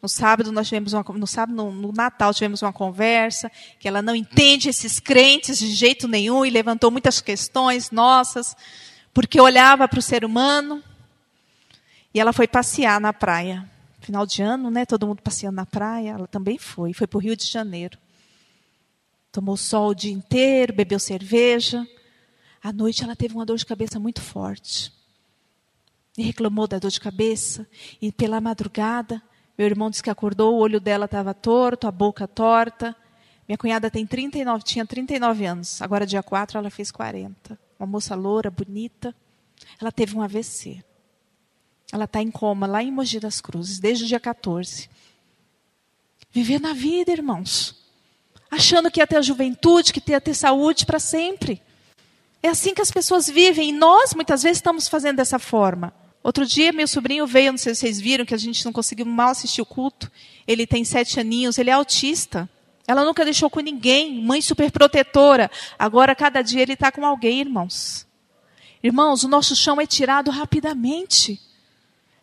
No 0.00 0.08
sábado 0.08 0.52
nós 0.52 0.68
tivemos 0.68 0.92
uma, 0.92 1.04
no 1.14 1.26
sábado 1.26 1.56
no, 1.56 1.72
no, 1.72 1.92
Natal 1.92 2.32
tivemos 2.32 2.62
uma 2.62 2.72
conversa 2.72 3.50
que 3.80 3.88
ela 3.88 4.00
não 4.00 4.14
entende 4.14 4.68
esses 4.68 5.00
crentes 5.00 5.58
de 5.58 5.72
jeito 5.72 6.06
nenhum 6.06 6.44
e 6.44 6.50
levantou 6.50 6.90
muitas 6.90 7.20
questões 7.20 7.90
nossas 7.90 8.56
porque 9.12 9.40
olhava 9.40 9.88
para 9.88 9.98
o 9.98 10.02
ser 10.02 10.24
humano 10.24 10.82
e 12.14 12.20
ela 12.20 12.32
foi 12.32 12.46
passear 12.46 13.00
na 13.00 13.12
praia 13.12 13.68
final 14.08 14.24
de 14.24 14.40
ano, 14.40 14.70
né? 14.70 14.86
Todo 14.86 15.06
mundo 15.06 15.20
passeando 15.20 15.56
na 15.56 15.66
praia. 15.66 16.10
Ela 16.10 16.26
também 16.26 16.56
foi. 16.56 16.94
Foi 16.94 17.06
para 17.06 17.18
o 17.18 17.20
Rio 17.20 17.36
de 17.36 17.44
Janeiro. 17.44 17.98
Tomou 19.30 19.54
sol 19.56 19.90
o 19.90 19.94
dia 19.94 20.12
inteiro, 20.12 20.72
bebeu 20.72 20.98
cerveja. 20.98 21.86
À 22.62 22.72
noite 22.72 23.04
ela 23.04 23.14
teve 23.14 23.34
uma 23.34 23.44
dor 23.44 23.58
de 23.58 23.66
cabeça 23.66 24.00
muito 24.00 24.22
forte. 24.22 24.90
E 26.16 26.22
reclamou 26.22 26.66
da 26.66 26.78
dor 26.78 26.90
de 26.90 27.00
cabeça. 27.00 27.68
E 28.00 28.10
pela 28.10 28.40
madrugada, 28.40 29.22
meu 29.58 29.66
irmão 29.66 29.90
disse 29.90 30.04
que 30.04 30.08
acordou, 30.08 30.54
o 30.54 30.58
olho 30.58 30.78
dela 30.78 31.06
estava 31.06 31.34
torto, 31.34 31.88
a 31.88 31.90
boca 31.90 32.28
torta. 32.28 32.94
Minha 33.48 33.58
cunhada 33.58 33.90
tem 33.90 34.06
39, 34.06 34.62
tinha 34.62 34.86
39 34.86 35.44
anos. 35.44 35.82
Agora, 35.82 36.06
dia 36.06 36.22
4, 36.22 36.58
ela 36.58 36.70
fez 36.70 36.92
40. 36.92 37.58
Uma 37.76 37.86
moça 37.86 38.14
loura, 38.14 38.52
bonita. 38.52 39.12
Ela 39.80 39.90
teve 39.90 40.16
um 40.16 40.22
AVC. 40.22 40.84
Ela 41.92 42.04
está 42.04 42.22
em 42.22 42.30
coma 42.30 42.68
lá 42.68 42.84
em 42.84 42.92
Mogi 42.92 43.18
das 43.18 43.40
Cruzes, 43.40 43.80
desde 43.80 44.04
o 44.04 44.06
dia 44.06 44.20
14. 44.20 44.88
Viver 46.30 46.60
na 46.60 46.72
vida, 46.72 47.10
irmãos. 47.10 47.74
Achando 48.48 48.90
que 48.92 49.00
ia 49.00 49.06
ter 49.08 49.16
a 49.16 49.22
juventude, 49.22 49.92
que 49.92 50.02
ia 50.10 50.20
ter 50.20 50.34
saúde 50.34 50.86
para 50.86 51.00
sempre. 51.00 51.60
É 52.40 52.48
assim 52.48 52.74
que 52.74 52.82
as 52.82 52.92
pessoas 52.92 53.26
vivem. 53.26 53.70
E 53.70 53.72
nós, 53.72 54.14
muitas 54.14 54.42
vezes, 54.44 54.58
estamos 54.58 54.86
fazendo 54.86 55.16
dessa 55.16 55.38
forma. 55.38 55.92
Outro 56.28 56.44
dia, 56.44 56.74
meu 56.74 56.86
sobrinho 56.86 57.26
veio, 57.26 57.52
não 57.52 57.56
sei 57.56 57.74
se 57.74 57.80
vocês 57.80 57.98
viram, 57.98 58.26
que 58.26 58.34
a 58.34 58.38
gente 58.38 58.62
não 58.62 58.70
conseguiu 58.70 59.06
mal 59.06 59.30
assistir 59.30 59.62
o 59.62 59.64
culto. 59.64 60.12
Ele 60.46 60.66
tem 60.66 60.84
sete 60.84 61.18
aninhos, 61.18 61.56
ele 61.56 61.70
é 61.70 61.72
autista. 61.72 62.46
Ela 62.86 63.02
nunca 63.02 63.24
deixou 63.24 63.48
com 63.48 63.60
ninguém, 63.60 64.22
mãe 64.22 64.42
super 64.42 64.70
protetora. 64.70 65.50
Agora, 65.78 66.14
cada 66.14 66.42
dia, 66.42 66.60
ele 66.60 66.74
está 66.74 66.92
com 66.92 67.06
alguém, 67.06 67.40
irmãos. 67.40 68.06
Irmãos, 68.82 69.24
o 69.24 69.28
nosso 69.28 69.56
chão 69.56 69.80
é 69.80 69.86
tirado 69.86 70.30
rapidamente. 70.30 71.40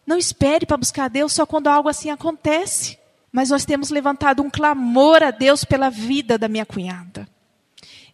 Não 0.05 0.19
espere 0.19 0.67
para 0.67 0.77
buscar 0.77 1.09
Deus 1.09 1.33
só 1.33 1.43
quando 1.43 1.65
algo 1.65 1.89
assim 1.89 2.11
acontece. 2.11 2.99
Mas 3.31 3.49
nós 3.49 3.65
temos 3.65 3.89
levantado 3.89 4.43
um 4.43 4.51
clamor 4.51 5.23
a 5.23 5.31
Deus 5.31 5.65
pela 5.65 5.89
vida 5.89 6.37
da 6.37 6.47
minha 6.47 6.63
cunhada. 6.63 7.27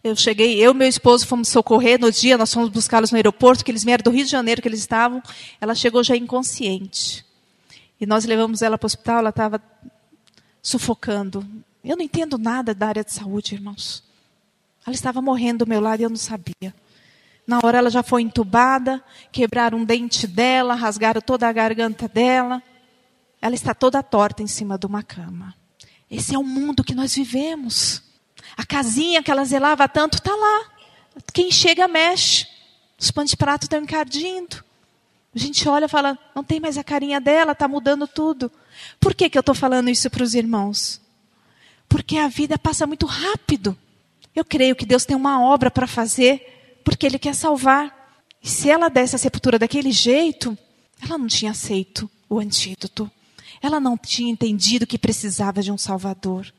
Eu 0.04 0.16
cheguei, 0.16 0.58
eu 0.58 0.72
e 0.72 0.74
meu 0.74 0.88
esposo 0.88 1.26
fomos 1.26 1.48
socorrer 1.48 2.00
no 2.00 2.10
dia, 2.10 2.36
nós 2.36 2.52
fomos 2.52 2.68
buscá-los 2.68 3.12
no 3.12 3.16
aeroporto, 3.16 3.64
que 3.64 3.70
eles 3.70 3.84
vieram 3.84 4.02
do 4.02 4.10
Rio 4.10 4.24
de 4.24 4.30
Janeiro, 4.30 4.60
que 4.60 4.66
eles 4.66 4.80
estavam. 4.80 5.22
Ela 5.60 5.76
chegou 5.76 6.02
já 6.02 6.16
inconsciente. 6.16 7.24
E 8.00 8.06
nós 8.06 8.24
levamos 8.24 8.62
ela 8.62 8.76
para 8.76 8.84
o 8.84 8.88
hospital, 8.88 9.18
ela 9.18 9.30
estava 9.30 9.62
sufocando. 10.60 11.46
Eu 11.84 11.96
não 11.96 12.04
entendo 12.04 12.36
nada 12.36 12.74
da 12.74 12.88
área 12.88 13.04
de 13.04 13.12
saúde, 13.12 13.54
irmãos. 13.54 14.02
Ela 14.84 14.94
estava 14.94 15.22
morrendo 15.22 15.64
do 15.64 15.68
meu 15.68 15.80
lado 15.80 16.00
e 16.00 16.02
eu 16.02 16.10
não 16.10 16.16
sabia. 16.16 16.74
Na 17.46 17.60
hora 17.62 17.78
ela 17.78 17.90
já 17.90 18.02
foi 18.02 18.22
entubada, 18.22 19.00
quebraram 19.30 19.78
um 19.78 19.84
dente 19.84 20.26
dela, 20.26 20.74
rasgaram 20.74 21.20
toda 21.20 21.48
a 21.48 21.52
garganta 21.52 22.08
dela. 22.08 22.60
Ela 23.40 23.54
está 23.54 23.72
toda 23.72 24.02
torta 24.02 24.42
em 24.42 24.48
cima 24.48 24.76
de 24.76 24.86
uma 24.86 25.04
cama. 25.04 25.54
Esse 26.10 26.34
é 26.34 26.38
o 26.38 26.44
mundo 26.44 26.82
que 26.82 26.94
nós 26.94 27.14
vivemos. 27.14 28.02
A 28.56 28.64
casinha 28.64 29.22
que 29.22 29.30
ela 29.30 29.44
zelava 29.44 29.88
tanto 29.88 30.18
está 30.18 30.34
lá. 30.34 30.66
Quem 31.32 31.50
chega 31.50 31.88
mexe. 31.88 32.46
Os 32.98 33.10
pães 33.10 33.30
de 33.30 33.36
prato 33.36 33.64
estão 33.64 33.80
encardindo. 33.80 34.62
A 35.34 35.38
gente 35.38 35.66
olha 35.68 35.86
e 35.86 35.88
fala, 35.88 36.18
não 36.34 36.44
tem 36.44 36.60
mais 36.60 36.76
a 36.76 36.84
carinha 36.84 37.20
dela, 37.20 37.52
está 37.52 37.66
mudando 37.66 38.06
tudo. 38.06 38.52
Por 39.00 39.14
que, 39.14 39.30
que 39.30 39.38
eu 39.38 39.40
estou 39.40 39.54
falando 39.54 39.88
isso 39.88 40.10
para 40.10 40.22
os 40.22 40.34
irmãos? 40.34 41.00
Porque 41.88 42.18
a 42.18 42.28
vida 42.28 42.58
passa 42.58 42.86
muito 42.86 43.06
rápido. 43.06 43.76
Eu 44.34 44.44
creio 44.44 44.76
que 44.76 44.86
Deus 44.86 45.04
tem 45.04 45.16
uma 45.16 45.42
obra 45.42 45.70
para 45.70 45.86
fazer 45.86 46.80
porque 46.84 47.06
ele 47.06 47.18
quer 47.18 47.34
salvar. 47.34 47.98
E 48.42 48.48
se 48.48 48.70
ela 48.70 48.88
desse 48.88 49.16
a 49.16 49.18
sepultura 49.18 49.58
daquele 49.58 49.90
jeito, 49.90 50.56
ela 51.02 51.16
não 51.16 51.26
tinha 51.26 51.50
aceito 51.50 52.10
o 52.28 52.38
antídoto. 52.38 53.10
Ela 53.60 53.78
não 53.80 53.96
tinha 53.96 54.30
entendido 54.30 54.86
que 54.86 54.98
precisava 54.98 55.62
de 55.62 55.70
um 55.70 55.78
Salvador. 55.78 56.52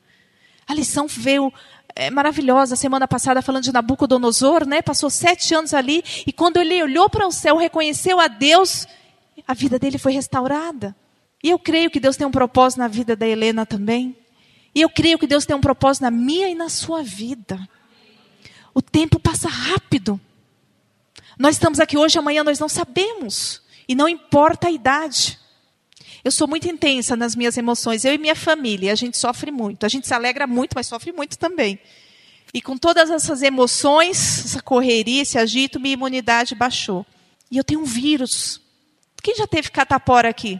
A 0.66 0.74
lição 0.74 1.06
veio 1.06 1.52
é, 1.94 2.10
maravilhosa. 2.10 2.76
Semana 2.76 3.06
passada, 3.06 3.42
falando 3.42 3.64
de 3.64 3.72
Nabucodonosor, 3.72 4.66
né? 4.66 4.82
Passou 4.82 5.10
sete 5.10 5.54
anos 5.54 5.72
ali. 5.72 6.02
E 6.26 6.32
quando 6.32 6.56
ele 6.58 6.82
olhou 6.82 7.08
para 7.08 7.26
o 7.26 7.32
céu, 7.32 7.56
reconheceu 7.56 8.18
a 8.20 8.28
Deus, 8.28 8.86
a 9.46 9.54
vida 9.54 9.78
dele 9.78 9.98
foi 9.98 10.12
restaurada. 10.12 10.94
E 11.42 11.50
eu 11.50 11.58
creio 11.58 11.90
que 11.90 12.00
Deus 12.00 12.16
tem 12.16 12.26
um 12.26 12.30
propósito 12.30 12.78
na 12.78 12.88
vida 12.88 13.14
da 13.14 13.26
Helena 13.26 13.66
também. 13.66 14.16
E 14.74 14.80
eu 14.80 14.88
creio 14.88 15.18
que 15.18 15.26
Deus 15.26 15.44
tem 15.46 15.54
um 15.54 15.60
propósito 15.60 16.02
na 16.02 16.10
minha 16.10 16.48
e 16.48 16.54
na 16.54 16.68
sua 16.68 17.02
vida. 17.02 17.68
O 18.72 18.82
tempo 18.82 19.20
passa 19.20 19.48
rápido. 19.48 20.20
Nós 21.38 21.56
estamos 21.56 21.78
aqui 21.78 21.96
hoje, 21.96 22.18
amanhã 22.18 22.42
nós 22.42 22.58
não 22.58 22.68
sabemos. 22.68 23.62
E 23.86 23.94
não 23.94 24.08
importa 24.08 24.68
a 24.68 24.70
idade. 24.70 25.38
Eu 26.24 26.32
sou 26.32 26.48
muito 26.48 26.66
intensa 26.66 27.14
nas 27.14 27.36
minhas 27.36 27.58
emoções. 27.58 28.02
Eu 28.02 28.14
e 28.14 28.18
minha 28.18 28.34
família, 28.34 28.90
a 28.90 28.94
gente 28.94 29.18
sofre 29.18 29.50
muito. 29.50 29.84
A 29.84 29.88
gente 29.88 30.06
se 30.06 30.14
alegra 30.14 30.46
muito, 30.46 30.72
mas 30.74 30.86
sofre 30.86 31.12
muito 31.12 31.38
também. 31.38 31.78
E 32.52 32.62
com 32.62 32.78
todas 32.78 33.10
essas 33.10 33.42
emoções, 33.42 34.46
essa 34.46 34.62
correria, 34.62 35.20
esse 35.20 35.36
agito, 35.36 35.78
minha 35.78 35.92
imunidade 35.92 36.54
baixou. 36.54 37.04
E 37.50 37.58
eu 37.58 37.64
tenho 37.64 37.80
um 37.80 37.84
vírus. 37.84 38.58
Quem 39.22 39.34
já 39.36 39.46
teve 39.46 39.70
catapora 39.70 40.30
aqui? 40.30 40.58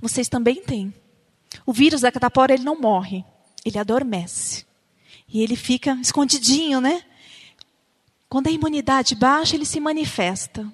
Vocês 0.00 0.28
também 0.28 0.62
têm. 0.62 0.94
O 1.66 1.72
vírus 1.72 2.00
da 2.00 2.10
catapora, 2.10 2.54
ele 2.54 2.64
não 2.64 2.80
morre. 2.80 3.24
Ele 3.64 3.78
adormece. 3.78 4.64
E 5.28 5.42
ele 5.42 5.56
fica 5.56 5.98
escondidinho, 6.00 6.80
né? 6.80 7.02
Quando 8.26 8.46
a 8.46 8.50
imunidade 8.50 9.14
baixa, 9.14 9.54
ele 9.54 9.66
se 9.66 9.80
manifesta. 9.80 10.70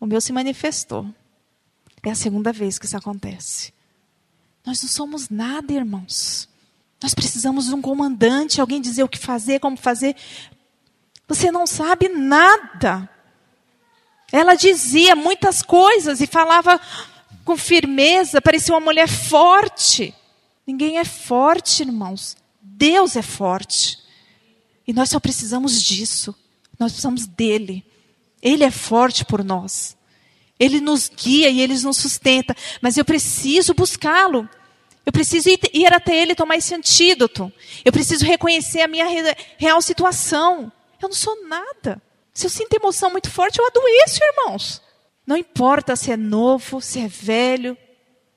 O 0.00 0.06
meu 0.06 0.20
se 0.20 0.32
manifestou. 0.32 1.06
É 2.04 2.10
a 2.10 2.14
segunda 2.14 2.52
vez 2.52 2.78
que 2.78 2.86
isso 2.86 2.96
acontece. 2.96 3.72
Nós 4.64 4.82
não 4.82 4.88
somos 4.88 5.28
nada, 5.28 5.72
irmãos. 5.72 6.48
Nós 7.02 7.14
precisamos 7.14 7.66
de 7.66 7.74
um 7.74 7.82
comandante, 7.82 8.60
alguém 8.60 8.80
dizer 8.80 9.02
o 9.02 9.08
que 9.08 9.18
fazer, 9.18 9.58
como 9.58 9.76
fazer. 9.76 10.14
Você 11.26 11.50
não 11.50 11.66
sabe 11.66 12.08
nada. 12.08 13.08
Ela 14.30 14.54
dizia 14.54 15.14
muitas 15.14 15.62
coisas 15.62 16.20
e 16.20 16.26
falava 16.26 16.80
com 17.44 17.56
firmeza, 17.56 18.40
parecia 18.40 18.74
uma 18.74 18.80
mulher 18.80 19.08
forte. 19.08 20.14
Ninguém 20.66 20.98
é 20.98 21.04
forte, 21.04 21.82
irmãos. 21.82 22.36
Deus 22.60 23.16
é 23.16 23.22
forte. 23.22 23.98
E 24.86 24.92
nós 24.92 25.10
só 25.10 25.20
precisamos 25.20 25.82
disso. 25.82 26.34
Nós 26.78 26.92
precisamos 26.92 27.26
dele. 27.26 27.84
Ele 28.42 28.64
é 28.64 28.70
forte 28.70 29.24
por 29.24 29.44
nós. 29.44 29.96
Ele 30.64 30.80
nos 30.80 31.08
guia 31.08 31.48
e 31.48 31.60
ele 31.60 31.78
nos 31.80 31.96
sustenta. 31.96 32.56
Mas 32.80 32.96
eu 32.96 33.04
preciso 33.04 33.74
buscá-lo. 33.74 34.48
Eu 35.06 35.12
preciso 35.12 35.48
ir 35.50 35.92
até 35.92 36.16
ele 36.16 36.34
tomar 36.34 36.56
esse 36.56 36.74
antídoto. 36.74 37.52
Eu 37.84 37.92
preciso 37.92 38.24
reconhecer 38.24 38.80
a 38.80 38.88
minha 38.88 39.06
real 39.58 39.82
situação. 39.82 40.72
Eu 41.00 41.08
não 41.08 41.14
sou 41.14 41.46
nada. 41.46 42.00
Se 42.32 42.46
eu 42.46 42.50
sinto 42.50 42.74
emoção 42.74 43.10
muito 43.10 43.30
forte, 43.30 43.58
eu 43.58 43.66
adoeço, 43.66 44.20
irmãos. 44.24 44.82
Não 45.26 45.36
importa 45.36 45.94
se 45.94 46.10
é 46.10 46.16
novo, 46.16 46.80
se 46.80 47.00
é 47.00 47.06
velho, 47.06 47.76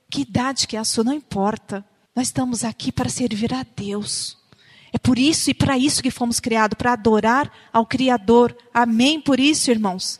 que 0.09 0.21
idade 0.21 0.67
que 0.67 0.75
é 0.75 0.79
a 0.79 0.85
sua, 0.85 1.03
não 1.03 1.13
importa. 1.13 1.85
Nós 2.15 2.27
estamos 2.27 2.63
aqui 2.63 2.91
para 2.91 3.09
servir 3.09 3.53
a 3.53 3.65
Deus. 3.75 4.37
É 4.93 4.97
por 4.97 5.19
isso 5.19 5.49
e 5.49 5.53
para 5.53 5.77
isso 5.77 6.01
que 6.01 6.11
fomos 6.11 6.39
criados, 6.39 6.77
para 6.77 6.93
adorar 6.93 7.51
ao 7.73 7.85
Criador. 7.85 8.55
Amém 8.73 9.19
por 9.19 9.39
isso, 9.39 9.69
irmãos. 9.71 10.19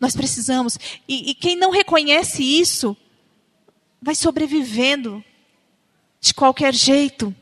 Nós 0.00 0.14
precisamos. 0.14 0.78
E, 1.08 1.30
e 1.30 1.34
quem 1.34 1.56
não 1.56 1.70
reconhece 1.70 2.42
isso, 2.42 2.96
vai 4.00 4.14
sobrevivendo 4.14 5.24
de 6.20 6.34
qualquer 6.34 6.74
jeito. 6.74 7.34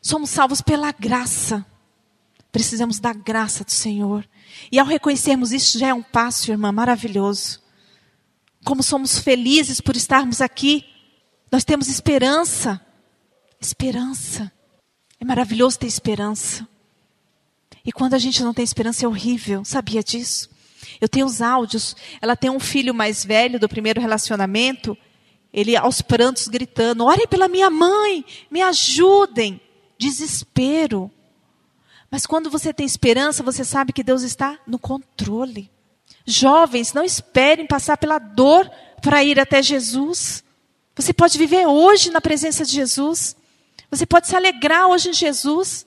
Somos 0.00 0.30
salvos 0.30 0.60
pela 0.60 0.92
graça. 0.92 1.64
Precisamos 2.52 3.00
da 3.00 3.12
graça 3.12 3.64
do 3.64 3.72
Senhor. 3.72 4.26
E 4.70 4.78
ao 4.78 4.86
reconhecermos 4.86 5.52
isso, 5.52 5.78
já 5.78 5.88
é 5.88 5.94
um 5.94 6.02
passo, 6.02 6.50
irmã, 6.50 6.72
maravilhoso. 6.72 7.62
Como 8.64 8.82
somos 8.82 9.18
felizes 9.18 9.80
por 9.80 9.96
estarmos 9.96 10.40
aqui. 10.40 10.84
Nós 11.50 11.64
temos 11.64 11.88
esperança. 11.88 12.80
Esperança. 13.60 14.52
É 15.20 15.24
maravilhoso 15.24 15.78
ter 15.78 15.86
esperança. 15.86 16.66
E 17.84 17.92
quando 17.92 18.14
a 18.14 18.18
gente 18.18 18.42
não 18.42 18.52
tem 18.52 18.64
esperança 18.64 19.04
é 19.04 19.08
horrível, 19.08 19.64
sabia 19.64 20.02
disso? 20.02 20.50
Eu 21.00 21.08
tenho 21.08 21.26
os 21.26 21.40
áudios. 21.40 21.96
Ela 22.20 22.36
tem 22.36 22.50
um 22.50 22.60
filho 22.60 22.94
mais 22.94 23.24
velho 23.24 23.58
do 23.58 23.68
primeiro 23.68 24.00
relacionamento. 24.00 24.96
Ele 25.52 25.76
aos 25.76 26.02
prantos 26.02 26.48
gritando: 26.48 27.04
Ore 27.04 27.26
pela 27.26 27.48
minha 27.48 27.70
mãe, 27.70 28.24
me 28.50 28.62
ajudem. 28.62 29.60
Desespero. 29.98 31.10
Mas 32.10 32.26
quando 32.26 32.50
você 32.50 32.72
tem 32.72 32.86
esperança, 32.86 33.42
você 33.42 33.64
sabe 33.64 33.92
que 33.92 34.02
Deus 34.02 34.22
está 34.22 34.58
no 34.66 34.78
controle. 34.78 35.70
Jovens, 36.24 36.92
não 36.92 37.04
esperem 37.04 37.66
passar 37.66 37.96
pela 37.96 38.18
dor 38.18 38.70
para 39.00 39.22
ir 39.22 39.38
até 39.38 39.62
Jesus. 39.62 40.44
Você 40.94 41.12
pode 41.12 41.38
viver 41.38 41.66
hoje 41.66 42.10
na 42.10 42.20
presença 42.20 42.64
de 42.64 42.72
Jesus. 42.72 43.36
Você 43.90 44.06
pode 44.06 44.26
se 44.26 44.34
alegrar 44.34 44.88
hoje 44.88 45.10
em 45.10 45.12
Jesus. 45.12 45.86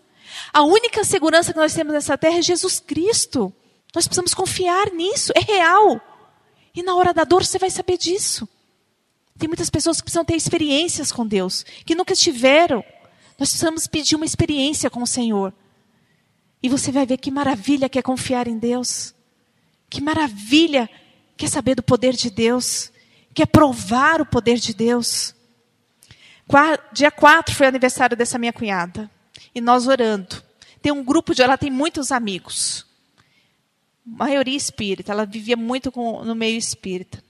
A 0.54 0.64
única 0.64 1.04
segurança 1.04 1.52
que 1.52 1.60
nós 1.60 1.74
temos 1.74 1.94
nessa 1.94 2.18
terra 2.18 2.38
é 2.38 2.42
Jesus 2.42 2.80
Cristo. 2.80 3.54
Nós 3.94 4.08
precisamos 4.08 4.34
confiar 4.34 4.92
nisso, 4.92 5.32
é 5.36 5.40
real. 5.40 6.00
E 6.76 6.84
na 6.84 6.96
hora 6.96 7.14
da 7.14 7.24
dor 7.24 7.44
você 7.44 7.58
vai 7.58 7.70
saber 7.70 7.98
disso. 7.98 8.48
Tem 9.38 9.48
muitas 9.48 9.70
pessoas 9.70 9.98
que 9.98 10.04
precisam 10.04 10.26
ter 10.26 10.36
experiências 10.36 11.12
com 11.12 11.26
Deus, 11.26 11.66
que 11.86 11.96
nunca 11.96 12.14
tiveram. 12.14 12.84
Nós 13.38 13.50
precisamos 13.50 13.88
pedir 13.88 14.16
uma 14.16 14.26
experiência 14.26 14.90
com 14.90 15.02
o 15.02 15.08
Senhor. 15.08 15.54
E 16.62 16.68
você 16.68 16.92
vai 16.92 17.06
ver 17.06 17.18
que 17.18 17.32
maravilha 17.32 17.90
que 17.90 17.98
é 17.98 18.02
confiar 18.02 18.48
em 18.48 18.60
Deus. 18.60 19.16
Que 19.90 20.02
maravilha 20.02 20.90
que 21.38 21.46
é 21.46 21.48
saber 21.48 21.74
do 21.74 21.82
poder 21.82 22.14
de 22.14 22.30
Deus. 22.30 22.92
Que 23.34 23.44
é 23.44 23.46
provar 23.46 24.22
o 24.22 24.26
poder 24.26 24.58
de 24.58 24.74
Deus. 24.74 25.34
Dia 26.92 27.10
4 27.10 27.56
foi 27.56 27.66
o 27.66 27.70
aniversário 27.70 28.18
dessa 28.18 28.38
minha 28.38 28.52
cunhada. 28.52 29.10
E 29.56 29.62
nós 29.62 29.88
orando. 29.88 30.44
Tem 30.82 30.92
um 30.92 31.04
grupo 31.04 31.34
de. 31.34 31.42
Ela 31.42 31.58
tem 31.58 31.72
muitos 31.72 32.12
amigos 32.12 32.89
maioria 34.06 34.56
espírita, 34.56 35.12
ela 35.12 35.26
vivia 35.26 35.58
muito 35.58 35.92
com, 35.92 36.24
no 36.24 36.36
meio 36.36 36.58
espírita. 36.58 37.24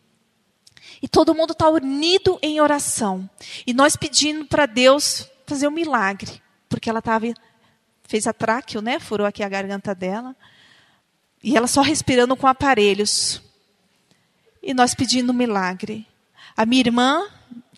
E 1.01 1.07
todo 1.07 1.33
mundo 1.35 1.51
está 1.51 1.69
unido 1.69 2.37
em 2.41 2.59
oração. 2.59 3.29
E 3.65 3.73
nós 3.73 3.95
pedindo 3.95 4.45
para 4.45 4.65
Deus 4.65 5.29
fazer 5.45 5.67
um 5.67 5.71
milagre. 5.71 6.41
Porque 6.67 6.89
ela 6.89 6.99
estava. 6.99 7.25
Fez 8.07 8.27
a 8.27 8.33
tráqueo, 8.33 8.81
né? 8.81 8.99
Furou 8.99 9.25
aqui 9.25 9.43
a 9.43 9.49
garganta 9.49 9.93
dela. 9.93 10.35
E 11.43 11.55
ela 11.55 11.67
só 11.67 11.81
respirando 11.81 12.35
com 12.35 12.47
aparelhos. 12.47 13.41
E 14.61 14.73
nós 14.73 14.93
pedindo 14.93 15.31
um 15.31 15.35
milagre. 15.35 16.05
A 16.57 16.65
minha 16.65 16.81
irmã 16.81 17.27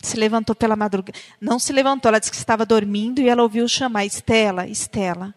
se 0.02 0.18
levantou 0.18 0.56
pela 0.56 0.76
madrugada. 0.76 1.18
Não 1.40 1.60
se 1.60 1.72
levantou, 1.72 2.10
ela 2.10 2.20
disse 2.20 2.32
que 2.32 2.38
estava 2.38 2.66
dormindo 2.66 3.22
e 3.22 3.30
ela 3.30 3.44
ouviu 3.44 3.68
chamar 3.68 4.06
Estela, 4.06 4.68
Estela. 4.68 5.36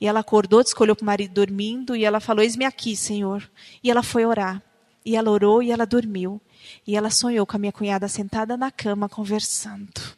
E 0.00 0.06
ela 0.06 0.20
acordou, 0.20 0.60
escolheu 0.60 0.94
para 0.94 1.02
o 1.02 1.06
marido 1.06 1.34
dormindo, 1.34 1.96
e 1.96 2.04
ela 2.04 2.20
falou: 2.20 2.42
Eis-me 2.42 2.64
aqui, 2.64 2.96
Senhor. 2.96 3.48
E 3.82 3.90
ela 3.90 4.02
foi 4.02 4.24
orar. 4.24 4.62
E 5.04 5.16
ela 5.16 5.30
orou 5.30 5.62
e 5.62 5.70
ela 5.70 5.86
dormiu. 5.86 6.40
E 6.86 6.96
ela 6.96 7.10
sonhou 7.10 7.46
com 7.46 7.56
a 7.56 7.58
minha 7.58 7.72
cunhada 7.72 8.06
sentada 8.08 8.56
na 8.56 8.70
cama 8.70 9.08
conversando. 9.08 10.16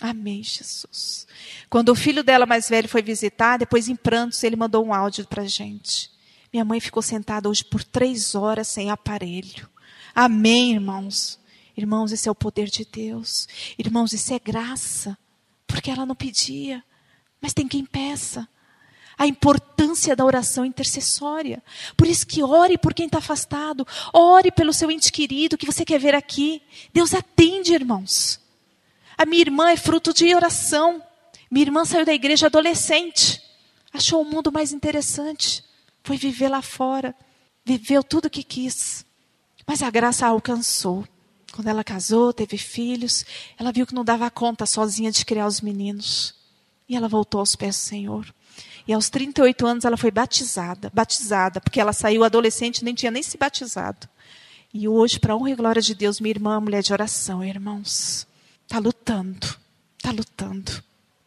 Amém, 0.00 0.42
Jesus. 0.42 1.26
Quando 1.68 1.88
o 1.88 1.94
filho 1.94 2.22
dela 2.22 2.46
mais 2.46 2.68
velho 2.68 2.88
foi 2.88 3.02
visitar, 3.02 3.58
depois 3.58 3.88
em 3.88 3.96
prantos, 3.96 4.42
ele 4.44 4.54
mandou 4.54 4.84
um 4.84 4.94
áudio 4.94 5.26
para 5.26 5.42
a 5.42 5.48
gente. 5.48 6.10
Minha 6.52 6.64
mãe 6.64 6.80
ficou 6.80 7.02
sentada 7.02 7.48
hoje 7.48 7.64
por 7.64 7.82
três 7.82 8.34
horas 8.34 8.68
sem 8.68 8.90
aparelho. 8.90 9.68
Amém, 10.14 10.74
irmãos. 10.74 11.38
Irmãos, 11.76 12.12
esse 12.12 12.28
é 12.28 12.32
o 12.32 12.34
poder 12.34 12.68
de 12.68 12.84
Deus. 12.84 13.48
Irmãos, 13.76 14.12
isso 14.12 14.32
é 14.32 14.38
graça. 14.38 15.18
Porque 15.66 15.90
ela 15.90 16.06
não 16.06 16.14
pedia. 16.14 16.82
Mas 17.40 17.52
tem 17.52 17.66
quem 17.66 17.84
peça 17.84 18.48
a 19.18 19.26
importância 19.26 20.14
da 20.14 20.24
oração 20.24 20.64
intercessória. 20.64 21.60
Por 21.96 22.06
isso 22.06 22.24
que 22.24 22.42
ore 22.42 22.78
por 22.78 22.94
quem 22.94 23.06
está 23.06 23.18
afastado, 23.18 23.86
ore 24.12 24.52
pelo 24.52 24.72
seu 24.72 24.90
ente 24.90 25.10
querido 25.10 25.58
que 25.58 25.66
você 25.66 25.84
quer 25.84 25.98
ver 25.98 26.14
aqui. 26.14 26.62
Deus 26.94 27.12
atende, 27.12 27.74
irmãos. 27.74 28.40
A 29.16 29.26
minha 29.26 29.42
irmã 29.42 29.70
é 29.70 29.76
fruto 29.76 30.14
de 30.14 30.32
oração. 30.32 31.02
Minha 31.50 31.66
irmã 31.66 31.84
saiu 31.84 32.06
da 32.06 32.14
igreja 32.14 32.46
adolescente, 32.46 33.42
achou 33.92 34.20
o 34.20 34.24
mundo 34.24 34.52
mais 34.52 34.70
interessante, 34.70 35.64
foi 36.04 36.16
viver 36.18 36.48
lá 36.48 36.60
fora, 36.60 37.14
viveu 37.64 38.04
tudo 38.04 38.26
o 38.26 38.30
que 38.30 38.44
quis. 38.44 39.04
Mas 39.66 39.82
a 39.82 39.90
graça 39.90 40.26
a 40.26 40.28
alcançou. 40.28 41.06
Quando 41.52 41.68
ela 41.68 41.82
casou, 41.82 42.32
teve 42.32 42.56
filhos, 42.58 43.24
ela 43.58 43.72
viu 43.72 43.86
que 43.86 43.94
não 43.94 44.04
dava 44.04 44.30
conta 44.30 44.66
sozinha 44.66 45.10
de 45.10 45.24
criar 45.24 45.46
os 45.46 45.60
meninos. 45.60 46.34
E 46.88 46.94
ela 46.94 47.08
voltou 47.08 47.40
aos 47.40 47.56
pés 47.56 47.74
do 47.76 47.80
Senhor. 47.80 48.34
E 48.88 48.92
aos 48.94 49.10
38 49.10 49.66
anos 49.66 49.84
ela 49.84 49.98
foi 49.98 50.10
batizada, 50.10 50.90
batizada, 50.94 51.60
porque 51.60 51.78
ela 51.78 51.92
saiu 51.92 52.24
adolescente, 52.24 52.82
nem 52.82 52.94
tinha 52.94 53.10
nem 53.10 53.22
se 53.22 53.36
batizado. 53.36 54.08
E 54.72 54.88
hoje, 54.88 55.20
para 55.20 55.36
honra 55.36 55.50
e 55.50 55.54
glória 55.54 55.82
de 55.82 55.94
Deus, 55.94 56.18
minha 56.18 56.32
irmã 56.32 56.56
é 56.56 56.60
mulher 56.60 56.82
de 56.82 56.90
oração, 56.90 57.44
irmãos. 57.44 58.26
Está 58.64 58.78
lutando, 58.78 59.46
está 59.98 60.10
lutando. 60.10 60.82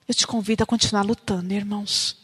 Eu 0.07 0.15
te 0.15 0.25
convido 0.25 0.63
a 0.63 0.65
continuar 0.65 1.03
lutando, 1.03 1.53
irmãos. 1.53 2.17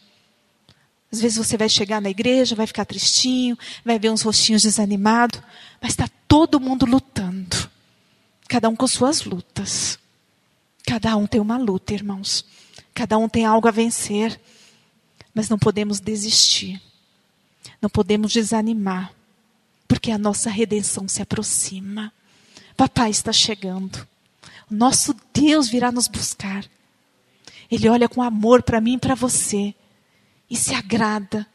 Às 1.12 1.22
vezes 1.22 1.38
você 1.38 1.56
vai 1.56 1.70
chegar 1.70 2.02
na 2.02 2.10
igreja, 2.10 2.56
vai 2.56 2.66
ficar 2.66 2.86
tristinho, 2.86 3.56
vai 3.86 4.00
ver 4.00 4.10
uns 4.10 4.24
rostinhos 4.24 4.64
desanimados, 4.64 5.40
mas 5.80 5.92
está 5.92 6.10
todo 6.28 6.60
mundo 6.60 6.86
lutando. 6.88 7.70
Cada 8.48 8.68
um 8.70 8.76
com 8.76 8.88
suas 8.88 9.24
lutas. 9.24 10.00
Cada 10.84 11.16
um 11.16 11.28
tem 11.28 11.40
uma 11.40 11.58
luta, 11.58 11.94
irmãos. 11.94 12.44
Cada 12.94 13.20
um 13.20 13.30
tem 13.30 13.46
algo 13.46 13.68
a 13.68 13.72
vencer. 13.72 14.40
Mas 15.38 15.50
não 15.50 15.60
podemos 15.60 16.00
desistir. 16.00 16.82
Não 17.80 17.92
podemos 17.92 18.34
desanimar. 18.34 19.14
Porque 19.88 20.10
a 20.10 20.18
nossa 20.18 20.50
redenção 20.50 21.08
se 21.08 21.22
aproxima. 21.22 22.12
Papai 22.76 23.12
está 23.12 23.32
chegando. 23.32 24.08
Nosso 24.68 25.16
Deus 25.32 25.70
virá 25.70 25.92
nos 25.92 26.08
buscar. 26.08 26.66
Ele 27.70 27.88
olha 27.88 28.10
com 28.10 28.24
amor 28.24 28.64
para 28.64 28.82
mim 28.82 28.96
e 28.96 28.98
para 28.98 29.14
você. 29.14 29.76
E 30.50 30.56
se 30.56 30.74
agrada. 30.74 31.46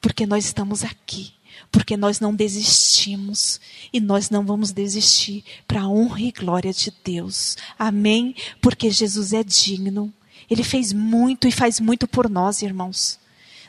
Porque 0.00 0.26
nós 0.26 0.44
estamos 0.44 0.82
aqui. 0.82 1.32
Porque 1.70 1.96
nós 1.96 2.18
não 2.18 2.34
desistimos. 2.34 3.60
E 3.92 4.00
nós 4.00 4.30
não 4.30 4.44
vamos 4.44 4.72
desistir 4.72 5.44
para 5.64 5.82
a 5.82 5.88
honra 5.88 6.22
e 6.22 6.32
glória 6.32 6.72
de 6.72 6.92
Deus. 7.04 7.56
Amém? 7.78 8.34
Porque 8.60 8.90
Jesus 8.90 9.32
é 9.32 9.44
digno. 9.44 10.12
Ele 10.50 10.64
fez 10.64 10.92
muito 10.92 11.46
e 11.46 11.52
faz 11.52 11.78
muito 11.78 12.08
por 12.08 12.28
nós, 12.28 12.62
irmãos. 12.62 13.16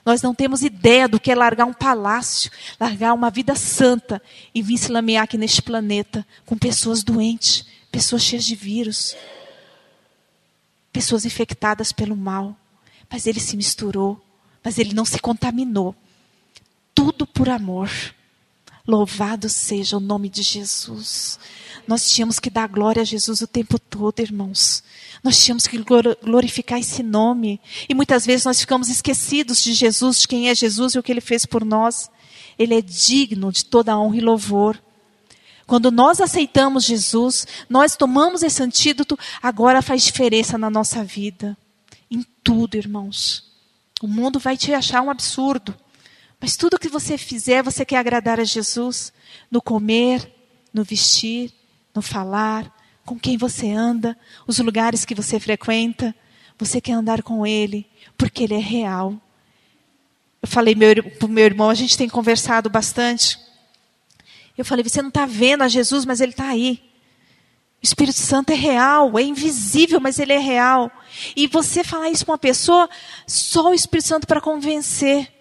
Nós 0.06 0.22
não 0.22 0.34
temos 0.34 0.64
ideia 0.64 1.08
do 1.08 1.20
que 1.20 1.32
é 1.32 1.36
largar 1.36 1.66
um 1.66 1.74
palácio, 1.74 2.52
largar 2.80 3.14
uma 3.14 3.30
vida 3.30 3.56
santa 3.56 4.22
e 4.54 4.62
vir 4.62 4.78
se 4.78 4.92
lamear 4.92 5.24
aqui 5.24 5.38
neste 5.38 5.62
planeta 5.62 6.26
com 6.46 6.58
pessoas 6.58 7.04
doentes, 7.04 7.66
pessoas 7.92 8.24
cheias 8.24 8.46
de 8.46 8.56
vírus, 8.56 9.16
pessoas 10.92 11.26
infectadas 11.26 11.92
pelo 11.92 12.16
mal. 12.16 12.56
Mas 13.10 13.26
ele 13.28 13.40
se 13.40 13.58
misturou, 13.58 14.22
mas 14.64 14.78
ele 14.78 14.94
não 14.94 15.06
se 15.06 15.20
contaminou. 15.20 15.96
Tudo 16.94 17.26
por 17.26 17.50
amor. 17.50 17.90
Louvado 18.90 19.48
seja 19.48 19.98
o 19.98 20.00
nome 20.00 20.28
de 20.30 20.42
Jesus. 20.42 21.40
Nós 21.88 22.10
tínhamos 22.10 22.40
que 22.40 22.50
dar 22.50 22.68
glória 22.68 23.04
a 23.04 23.06
Jesus 23.06 23.40
o 23.40 23.46
tempo 23.46 23.78
todo, 23.78 24.20
irmãos. 24.20 24.84
Nós 25.24 25.40
tínhamos 25.46 25.68
que 25.68 25.78
glorificar 26.24 26.80
esse 26.80 27.04
nome. 27.04 27.62
E 27.88 27.94
muitas 27.94 28.26
vezes 28.26 28.46
nós 28.46 28.60
ficamos 28.60 28.90
esquecidos 28.90 29.64
de 29.64 29.74
Jesus, 29.74 30.22
de 30.22 30.28
quem 30.28 30.50
é 30.50 30.56
Jesus 30.56 30.96
e 30.96 30.98
o 30.98 31.04
que 31.04 31.12
ele 31.12 31.22
fez 31.22 31.46
por 31.46 31.64
nós. 31.64 32.10
Ele 32.58 32.74
é 32.74 32.82
digno 32.82 33.52
de 33.52 33.64
toda 33.64 33.96
honra 33.96 34.18
e 34.18 34.22
louvor. 34.22 34.82
Quando 35.68 35.92
nós 35.92 36.20
aceitamos 36.20 36.84
Jesus, 36.84 37.46
nós 37.70 37.96
tomamos 37.96 38.42
esse 38.42 38.64
antídoto, 38.64 39.20
agora 39.40 39.84
faz 39.84 40.02
diferença 40.02 40.58
na 40.58 40.68
nossa 40.72 41.04
vida. 41.04 41.56
Em 42.10 42.26
tudo, 42.44 42.74
irmãos. 42.74 43.54
O 44.02 44.08
mundo 44.08 44.40
vai 44.40 44.58
te 44.58 44.74
achar 44.74 45.04
um 45.04 45.12
absurdo. 45.12 45.76
Mas 46.40 46.56
tudo 46.56 46.80
que 46.80 46.88
você 46.88 47.18
fizer, 47.18 47.62
você 47.62 47.84
quer 47.84 47.98
agradar 47.98 48.40
a 48.40 48.44
Jesus. 48.44 49.12
No 49.52 49.62
comer, 49.62 50.32
no 50.74 50.84
vestir, 50.84 51.52
no 51.94 52.02
falar, 52.02 52.74
com 53.06 53.20
quem 53.20 53.38
você 53.38 53.72
anda, 53.72 54.18
os 54.48 54.60
lugares 54.60 55.04
que 55.04 55.16
você 55.16 55.40
frequenta. 55.40 56.16
Você 56.58 56.80
quer 56.80 56.94
andar 56.94 57.24
com 57.24 57.46
Ele, 57.46 57.88
porque 58.18 58.44
Ele 58.44 58.56
é 58.56 58.60
real. 58.60 59.20
Eu 60.42 60.48
falei 60.48 60.76
para 60.76 61.26
o 61.26 61.30
meu 61.30 61.46
irmão, 61.46 61.70
a 61.70 61.76
gente 61.76 61.98
tem 61.98 62.08
conversado 62.08 62.70
bastante. 62.70 63.38
Eu 64.58 64.66
falei, 64.66 64.84
você 64.84 65.02
não 65.02 65.10
está 65.10 65.26
vendo 65.26 65.64
a 65.64 65.68
Jesus, 65.68 66.06
mas 66.06 66.22
Ele 66.22 66.32
está 66.32 66.48
aí. 66.48 66.90
O 67.82 67.86
Espírito 67.86 68.18
Santo 68.18 68.52
é 68.52 68.56
real, 68.56 69.18
é 69.18 69.24
invisível, 69.24 70.02
mas 70.02 70.20
ele 70.20 70.34
é 70.34 70.38
real. 70.38 70.92
E 71.34 71.48
você 71.48 71.82
falar 71.82 72.10
isso 72.10 72.26
para 72.26 72.34
uma 72.34 72.38
pessoa, 72.38 72.90
só 73.26 73.70
o 73.70 73.74
Espírito 73.74 74.08
Santo 74.08 74.28
para 74.28 74.42
convencer. 74.42 75.32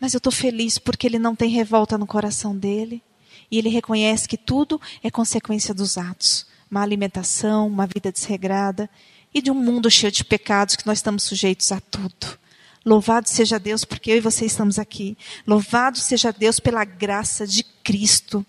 Mas 0.00 0.14
eu 0.14 0.18
estou 0.18 0.32
feliz 0.32 0.78
porque 0.78 1.06
ele 1.06 1.18
não 1.18 1.34
tem 1.34 1.48
revolta 1.48 1.96
no 1.96 2.06
coração 2.06 2.56
dele. 2.56 3.02
E 3.50 3.58
ele 3.58 3.68
reconhece 3.68 4.28
que 4.28 4.36
tudo 4.36 4.80
é 5.02 5.10
consequência 5.10 5.74
dos 5.74 5.96
atos. 5.96 6.46
Uma 6.70 6.82
alimentação, 6.82 7.66
uma 7.66 7.86
vida 7.86 8.10
desregrada. 8.10 8.88
e 9.32 9.42
de 9.42 9.50
um 9.50 9.54
mundo 9.54 9.90
cheio 9.90 10.12
de 10.12 10.24
pecados 10.24 10.76
que 10.76 10.86
nós 10.86 10.98
estamos 10.98 11.24
sujeitos 11.24 11.72
a 11.72 11.80
tudo. 11.80 12.38
Louvado 12.84 13.28
seja 13.28 13.58
Deus 13.58 13.84
porque 13.84 14.12
eu 14.12 14.16
e 14.16 14.20
você 14.20 14.44
estamos 14.44 14.78
aqui. 14.78 15.16
Louvado 15.46 15.98
seja 15.98 16.30
Deus 16.30 16.60
pela 16.60 16.84
graça 16.84 17.46
de 17.46 17.64
Cristo. 17.82 18.46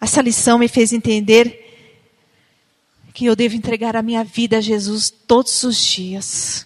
Essa 0.00 0.20
lição 0.20 0.58
me 0.58 0.68
fez 0.68 0.92
entender 0.92 1.62
que 3.14 3.26
eu 3.26 3.36
devo 3.36 3.54
entregar 3.54 3.96
a 3.96 4.02
minha 4.02 4.22
vida 4.24 4.58
a 4.58 4.60
Jesus 4.60 5.08
todos 5.08 5.62
os 5.62 5.82
dias. 5.82 6.65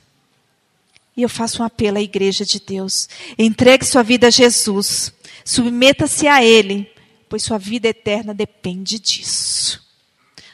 E 1.17 1.23
eu 1.23 1.29
faço 1.29 1.63
um 1.63 1.65
apelo 1.67 1.99
à 1.99 2.01
igreja 2.01 2.45
de 2.45 2.61
Deus. 2.61 3.09
Entregue 3.39 3.85
sua 3.85 4.03
vida 4.03 4.29
a 4.29 4.31
Jesus. 4.31 5.13
Submeta-se 5.45 6.27
a 6.27 6.43
Ele, 6.43 6.91
pois 7.29 7.43
sua 7.43 7.59
vida 7.59 7.89
eterna 7.89 8.33
depende 8.33 8.99
disso. 8.99 9.85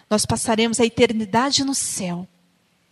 Nós 0.09 0.25
passaremos 0.25 0.81
a 0.81 0.85
eternidade 0.85 1.65
no 1.65 1.75
céu 1.75 2.27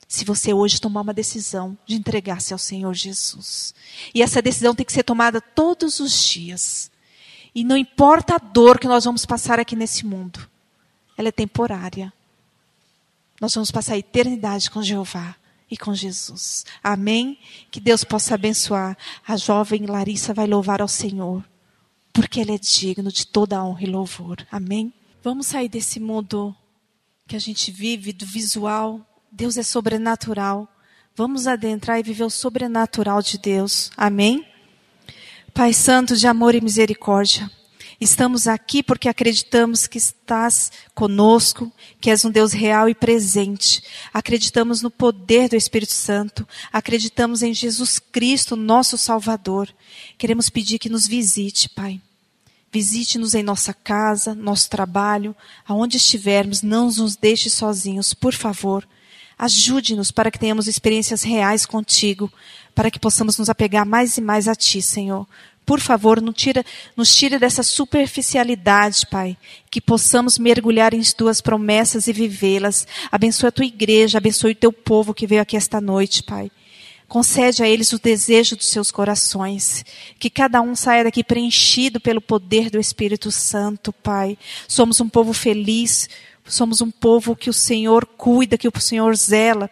se 0.06 0.24
você 0.24 0.52
hoje 0.52 0.80
tomar 0.80 1.00
uma 1.00 1.14
decisão 1.14 1.76
de 1.86 1.96
entregar-se 1.96 2.52
ao 2.52 2.58
Senhor 2.58 2.94
Jesus. 2.94 3.74
E 4.14 4.22
essa 4.22 4.40
decisão 4.40 4.74
tem 4.74 4.86
que 4.86 4.92
ser 4.92 5.02
tomada 5.02 5.40
todos 5.40 5.98
os 5.98 6.22
dias. 6.22 6.90
E 7.54 7.64
não 7.64 7.76
importa 7.76 8.36
a 8.36 8.38
dor 8.38 8.78
que 8.78 8.86
nós 8.86 9.04
vamos 9.04 9.24
passar 9.24 9.58
aqui 9.58 9.74
nesse 9.74 10.04
mundo, 10.04 10.48
ela 11.16 11.28
é 11.28 11.32
temporária. 11.32 12.12
Nós 13.40 13.54
vamos 13.54 13.70
passar 13.70 13.94
a 13.94 13.98
eternidade 13.98 14.70
com 14.70 14.82
Jeová 14.82 15.34
e 15.70 15.76
com 15.76 15.94
Jesus. 15.94 16.64
Amém? 16.82 17.38
Que 17.70 17.80
Deus 17.80 18.04
possa 18.04 18.34
abençoar. 18.34 18.96
A 19.26 19.36
jovem 19.36 19.86
Larissa 19.86 20.34
vai 20.34 20.46
louvar 20.46 20.80
ao 20.80 20.88
Senhor, 20.88 21.44
porque 22.12 22.40
Ele 22.40 22.54
é 22.54 22.58
digno 22.58 23.10
de 23.10 23.26
toda 23.26 23.62
honra 23.64 23.82
e 23.82 23.86
louvor. 23.86 24.46
Amém? 24.50 24.92
Vamos 25.22 25.46
sair 25.46 25.68
desse 25.68 25.98
mundo 25.98 26.54
que 27.26 27.36
a 27.36 27.38
gente 27.38 27.70
vive, 27.70 28.12
do 28.12 28.26
visual. 28.26 29.00
Deus 29.32 29.56
é 29.56 29.62
sobrenatural. 29.62 30.68
Vamos 31.16 31.46
adentrar 31.46 31.98
e 31.98 32.02
viver 32.02 32.24
o 32.24 32.30
sobrenatural 32.30 33.22
de 33.22 33.38
Deus. 33.38 33.90
Amém? 33.96 34.46
Pai 35.52 35.72
Santo 35.72 36.16
de 36.16 36.26
amor 36.26 36.54
e 36.54 36.60
misericórdia. 36.60 37.50
Estamos 38.00 38.46
aqui 38.46 38.82
porque 38.82 39.08
acreditamos 39.08 39.86
que 39.86 39.98
estás 39.98 40.72
conosco, 40.94 41.72
que 42.00 42.10
és 42.10 42.24
um 42.24 42.30
Deus 42.30 42.52
real 42.52 42.88
e 42.88 42.94
presente. 42.94 43.82
Acreditamos 44.12 44.82
no 44.82 44.90
poder 44.90 45.48
do 45.48 45.56
Espírito 45.56 45.92
Santo. 45.92 46.46
Acreditamos 46.72 47.42
em 47.42 47.54
Jesus 47.54 47.98
Cristo, 47.98 48.56
nosso 48.56 48.98
Salvador. 48.98 49.68
Queremos 50.18 50.50
pedir 50.50 50.78
que 50.78 50.88
nos 50.88 51.06
visite, 51.06 51.68
Pai. 51.68 52.00
Visite-nos 52.72 53.34
em 53.34 53.42
nossa 53.44 53.72
casa, 53.72 54.34
nosso 54.34 54.68
trabalho, 54.68 55.36
aonde 55.64 55.96
estivermos, 55.96 56.60
não 56.60 56.86
nos 56.86 57.14
deixe 57.14 57.48
sozinhos, 57.48 58.12
por 58.12 58.34
favor. 58.34 58.84
Ajude-nos 59.38 60.10
para 60.10 60.28
que 60.28 60.40
tenhamos 60.40 60.66
experiências 60.66 61.22
reais 61.22 61.64
contigo, 61.66 62.32
para 62.74 62.90
que 62.90 62.98
possamos 62.98 63.38
nos 63.38 63.48
apegar 63.48 63.86
mais 63.86 64.18
e 64.18 64.20
mais 64.20 64.48
a 64.48 64.56
Ti, 64.56 64.82
Senhor. 64.82 65.24
Por 65.66 65.80
favor, 65.80 66.20
tira, 66.32 66.64
nos 66.94 67.14
tira 67.16 67.38
dessa 67.38 67.62
superficialidade, 67.62 69.06
Pai. 69.10 69.36
Que 69.70 69.80
possamos 69.80 70.38
mergulhar 70.38 70.92
em 70.92 71.02
tuas 71.02 71.40
promessas 71.40 72.06
e 72.06 72.12
vivê-las. 72.12 72.86
Abençoa 73.10 73.48
a 73.48 73.52
tua 73.52 73.64
igreja, 73.64 74.18
abençoe 74.18 74.52
o 74.52 74.56
teu 74.56 74.72
povo 74.72 75.14
que 75.14 75.26
veio 75.26 75.40
aqui 75.40 75.56
esta 75.56 75.80
noite, 75.80 76.22
Pai. 76.22 76.50
Concede 77.08 77.62
a 77.62 77.68
eles 77.68 77.92
o 77.92 77.98
desejo 77.98 78.56
dos 78.56 78.66
seus 78.66 78.90
corações. 78.90 79.84
Que 80.18 80.28
cada 80.28 80.60
um 80.60 80.74
saia 80.74 81.04
daqui 81.04 81.24
preenchido 81.24 82.00
pelo 82.00 82.20
poder 82.20 82.70
do 82.70 82.78
Espírito 82.78 83.30
Santo, 83.30 83.92
Pai. 83.92 84.36
Somos 84.68 85.00
um 85.00 85.08
povo 85.08 85.32
feliz. 85.32 86.08
Somos 86.46 86.82
um 86.82 86.90
povo 86.90 87.34
que 87.34 87.48
o 87.48 87.54
Senhor 87.54 88.04
cuida, 88.04 88.58
que 88.58 88.68
o 88.68 88.80
Senhor 88.80 89.16
zela. 89.16 89.70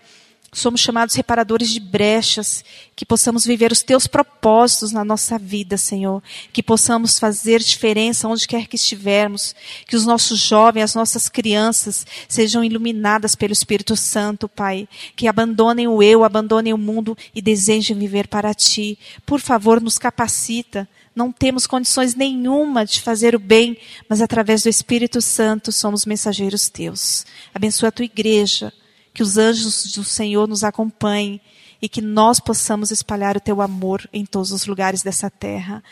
Somos 0.55 0.83
chamados 0.83 1.15
reparadores 1.15 1.71
de 1.71 1.81
brechas, 1.81 2.63
que 2.95 3.07
possamos 3.07 3.43
viver 3.43 3.73
os 3.73 3.83
teus 3.83 4.07
propósitos 4.07 4.93
na 4.93 5.03
nossa 5.03 5.39
vida, 5.39 5.79
Senhor. 5.79 6.23
Que 6.53 6.63
possamos 6.63 7.19
fazer 7.19 7.59
diferença 7.61 8.29
onde 8.29 8.47
quer 8.47 8.67
que 8.67 8.77
estivermos. 8.77 9.55
Que 9.87 9.97
os 9.97 10.05
nossos 10.05 10.39
jovens, 10.39 10.83
as 10.83 10.95
nossas 10.95 11.27
crianças 11.27 12.07
sejam 12.29 12.63
iluminadas 12.63 13.35
pelo 13.35 13.55
Espírito 13.55 13.97
Santo, 13.97 14.47
Pai. 14.47 14.87
Que 15.17 15.27
abandonem 15.27 15.89
o 15.89 16.03
eu, 16.03 16.23
abandonem 16.23 16.75
o 16.75 16.79
mundo 16.79 17.17
e 17.35 17.41
desejem 17.41 17.99
viver 17.99 18.29
para 18.29 18.53
ti. 18.53 18.99
Por 19.25 19.41
favor, 19.41 19.81
nos 19.81 19.99
capacita. 19.99 20.87
Não 21.17 21.33
temos 21.33 21.67
condições 21.67 22.15
nenhuma 22.15 22.85
de 22.85 23.01
fazer 23.01 23.35
o 23.35 23.39
bem, 23.39 23.79
mas 24.07 24.21
através 24.21 24.63
do 24.63 24.69
Espírito 24.69 25.23
Santo 25.23 25.73
somos 25.73 26.05
mensageiros 26.05 26.69
teus. 26.69 27.25
Abençoa 27.55 27.89
a 27.89 27.93
tua 27.93 28.05
igreja 28.05 28.71
que 29.13 29.23
os 29.23 29.37
anjos 29.37 29.93
do 29.93 30.05
Senhor 30.05 30.49
nos 30.49 30.65
acompanhem 30.65 31.41
e 31.81 31.89
que 31.89 32.01
nós 32.01 32.39
possamos 32.39 32.91
espalhar 32.91 33.37
o 33.37 33.41
teu 33.41 33.61
amor 33.61 34.09
em 34.13 34.25
todos 34.25 34.53
os 34.53 34.67
lugares 34.67 35.03
dessa 35.03 35.29
terra. 35.29 35.83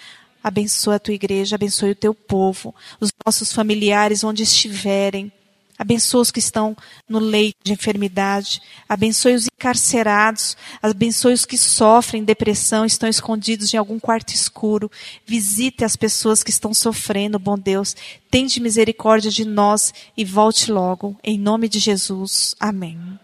Abençoa 0.42 0.94
a 0.94 0.98
tua 0.98 1.14
igreja, 1.14 1.56
abençoe 1.56 1.90
o 1.90 1.96
teu 1.96 2.14
povo, 2.14 2.74
os 3.00 3.10
nossos 3.26 3.52
familiares 3.52 4.24
onde 4.24 4.42
estiverem. 4.42 5.32
Abençoa 5.80 6.20
os 6.20 6.30
que 6.30 6.38
estão 6.38 6.76
no 7.08 7.18
leito 7.18 7.56
de 7.64 7.72
enfermidade. 7.72 8.60
Abençoe 8.86 9.34
os 9.34 9.46
encarcerados. 9.46 10.54
Abençoe 10.82 11.32
os 11.32 11.46
que 11.46 11.56
sofrem 11.56 12.22
depressão, 12.22 12.84
estão 12.84 13.08
escondidos 13.08 13.72
em 13.72 13.78
algum 13.78 13.98
quarto 13.98 14.34
escuro. 14.34 14.90
Visite 15.24 15.82
as 15.82 15.96
pessoas 15.96 16.42
que 16.42 16.50
estão 16.50 16.74
sofrendo, 16.74 17.38
bom 17.38 17.58
Deus. 17.58 17.96
Tende 18.30 18.60
misericórdia 18.60 19.30
de 19.30 19.46
nós 19.46 19.94
e 20.14 20.22
volte 20.22 20.70
logo. 20.70 21.16
Em 21.24 21.38
nome 21.38 21.66
de 21.66 21.78
Jesus. 21.78 22.54
Amém. 22.60 23.18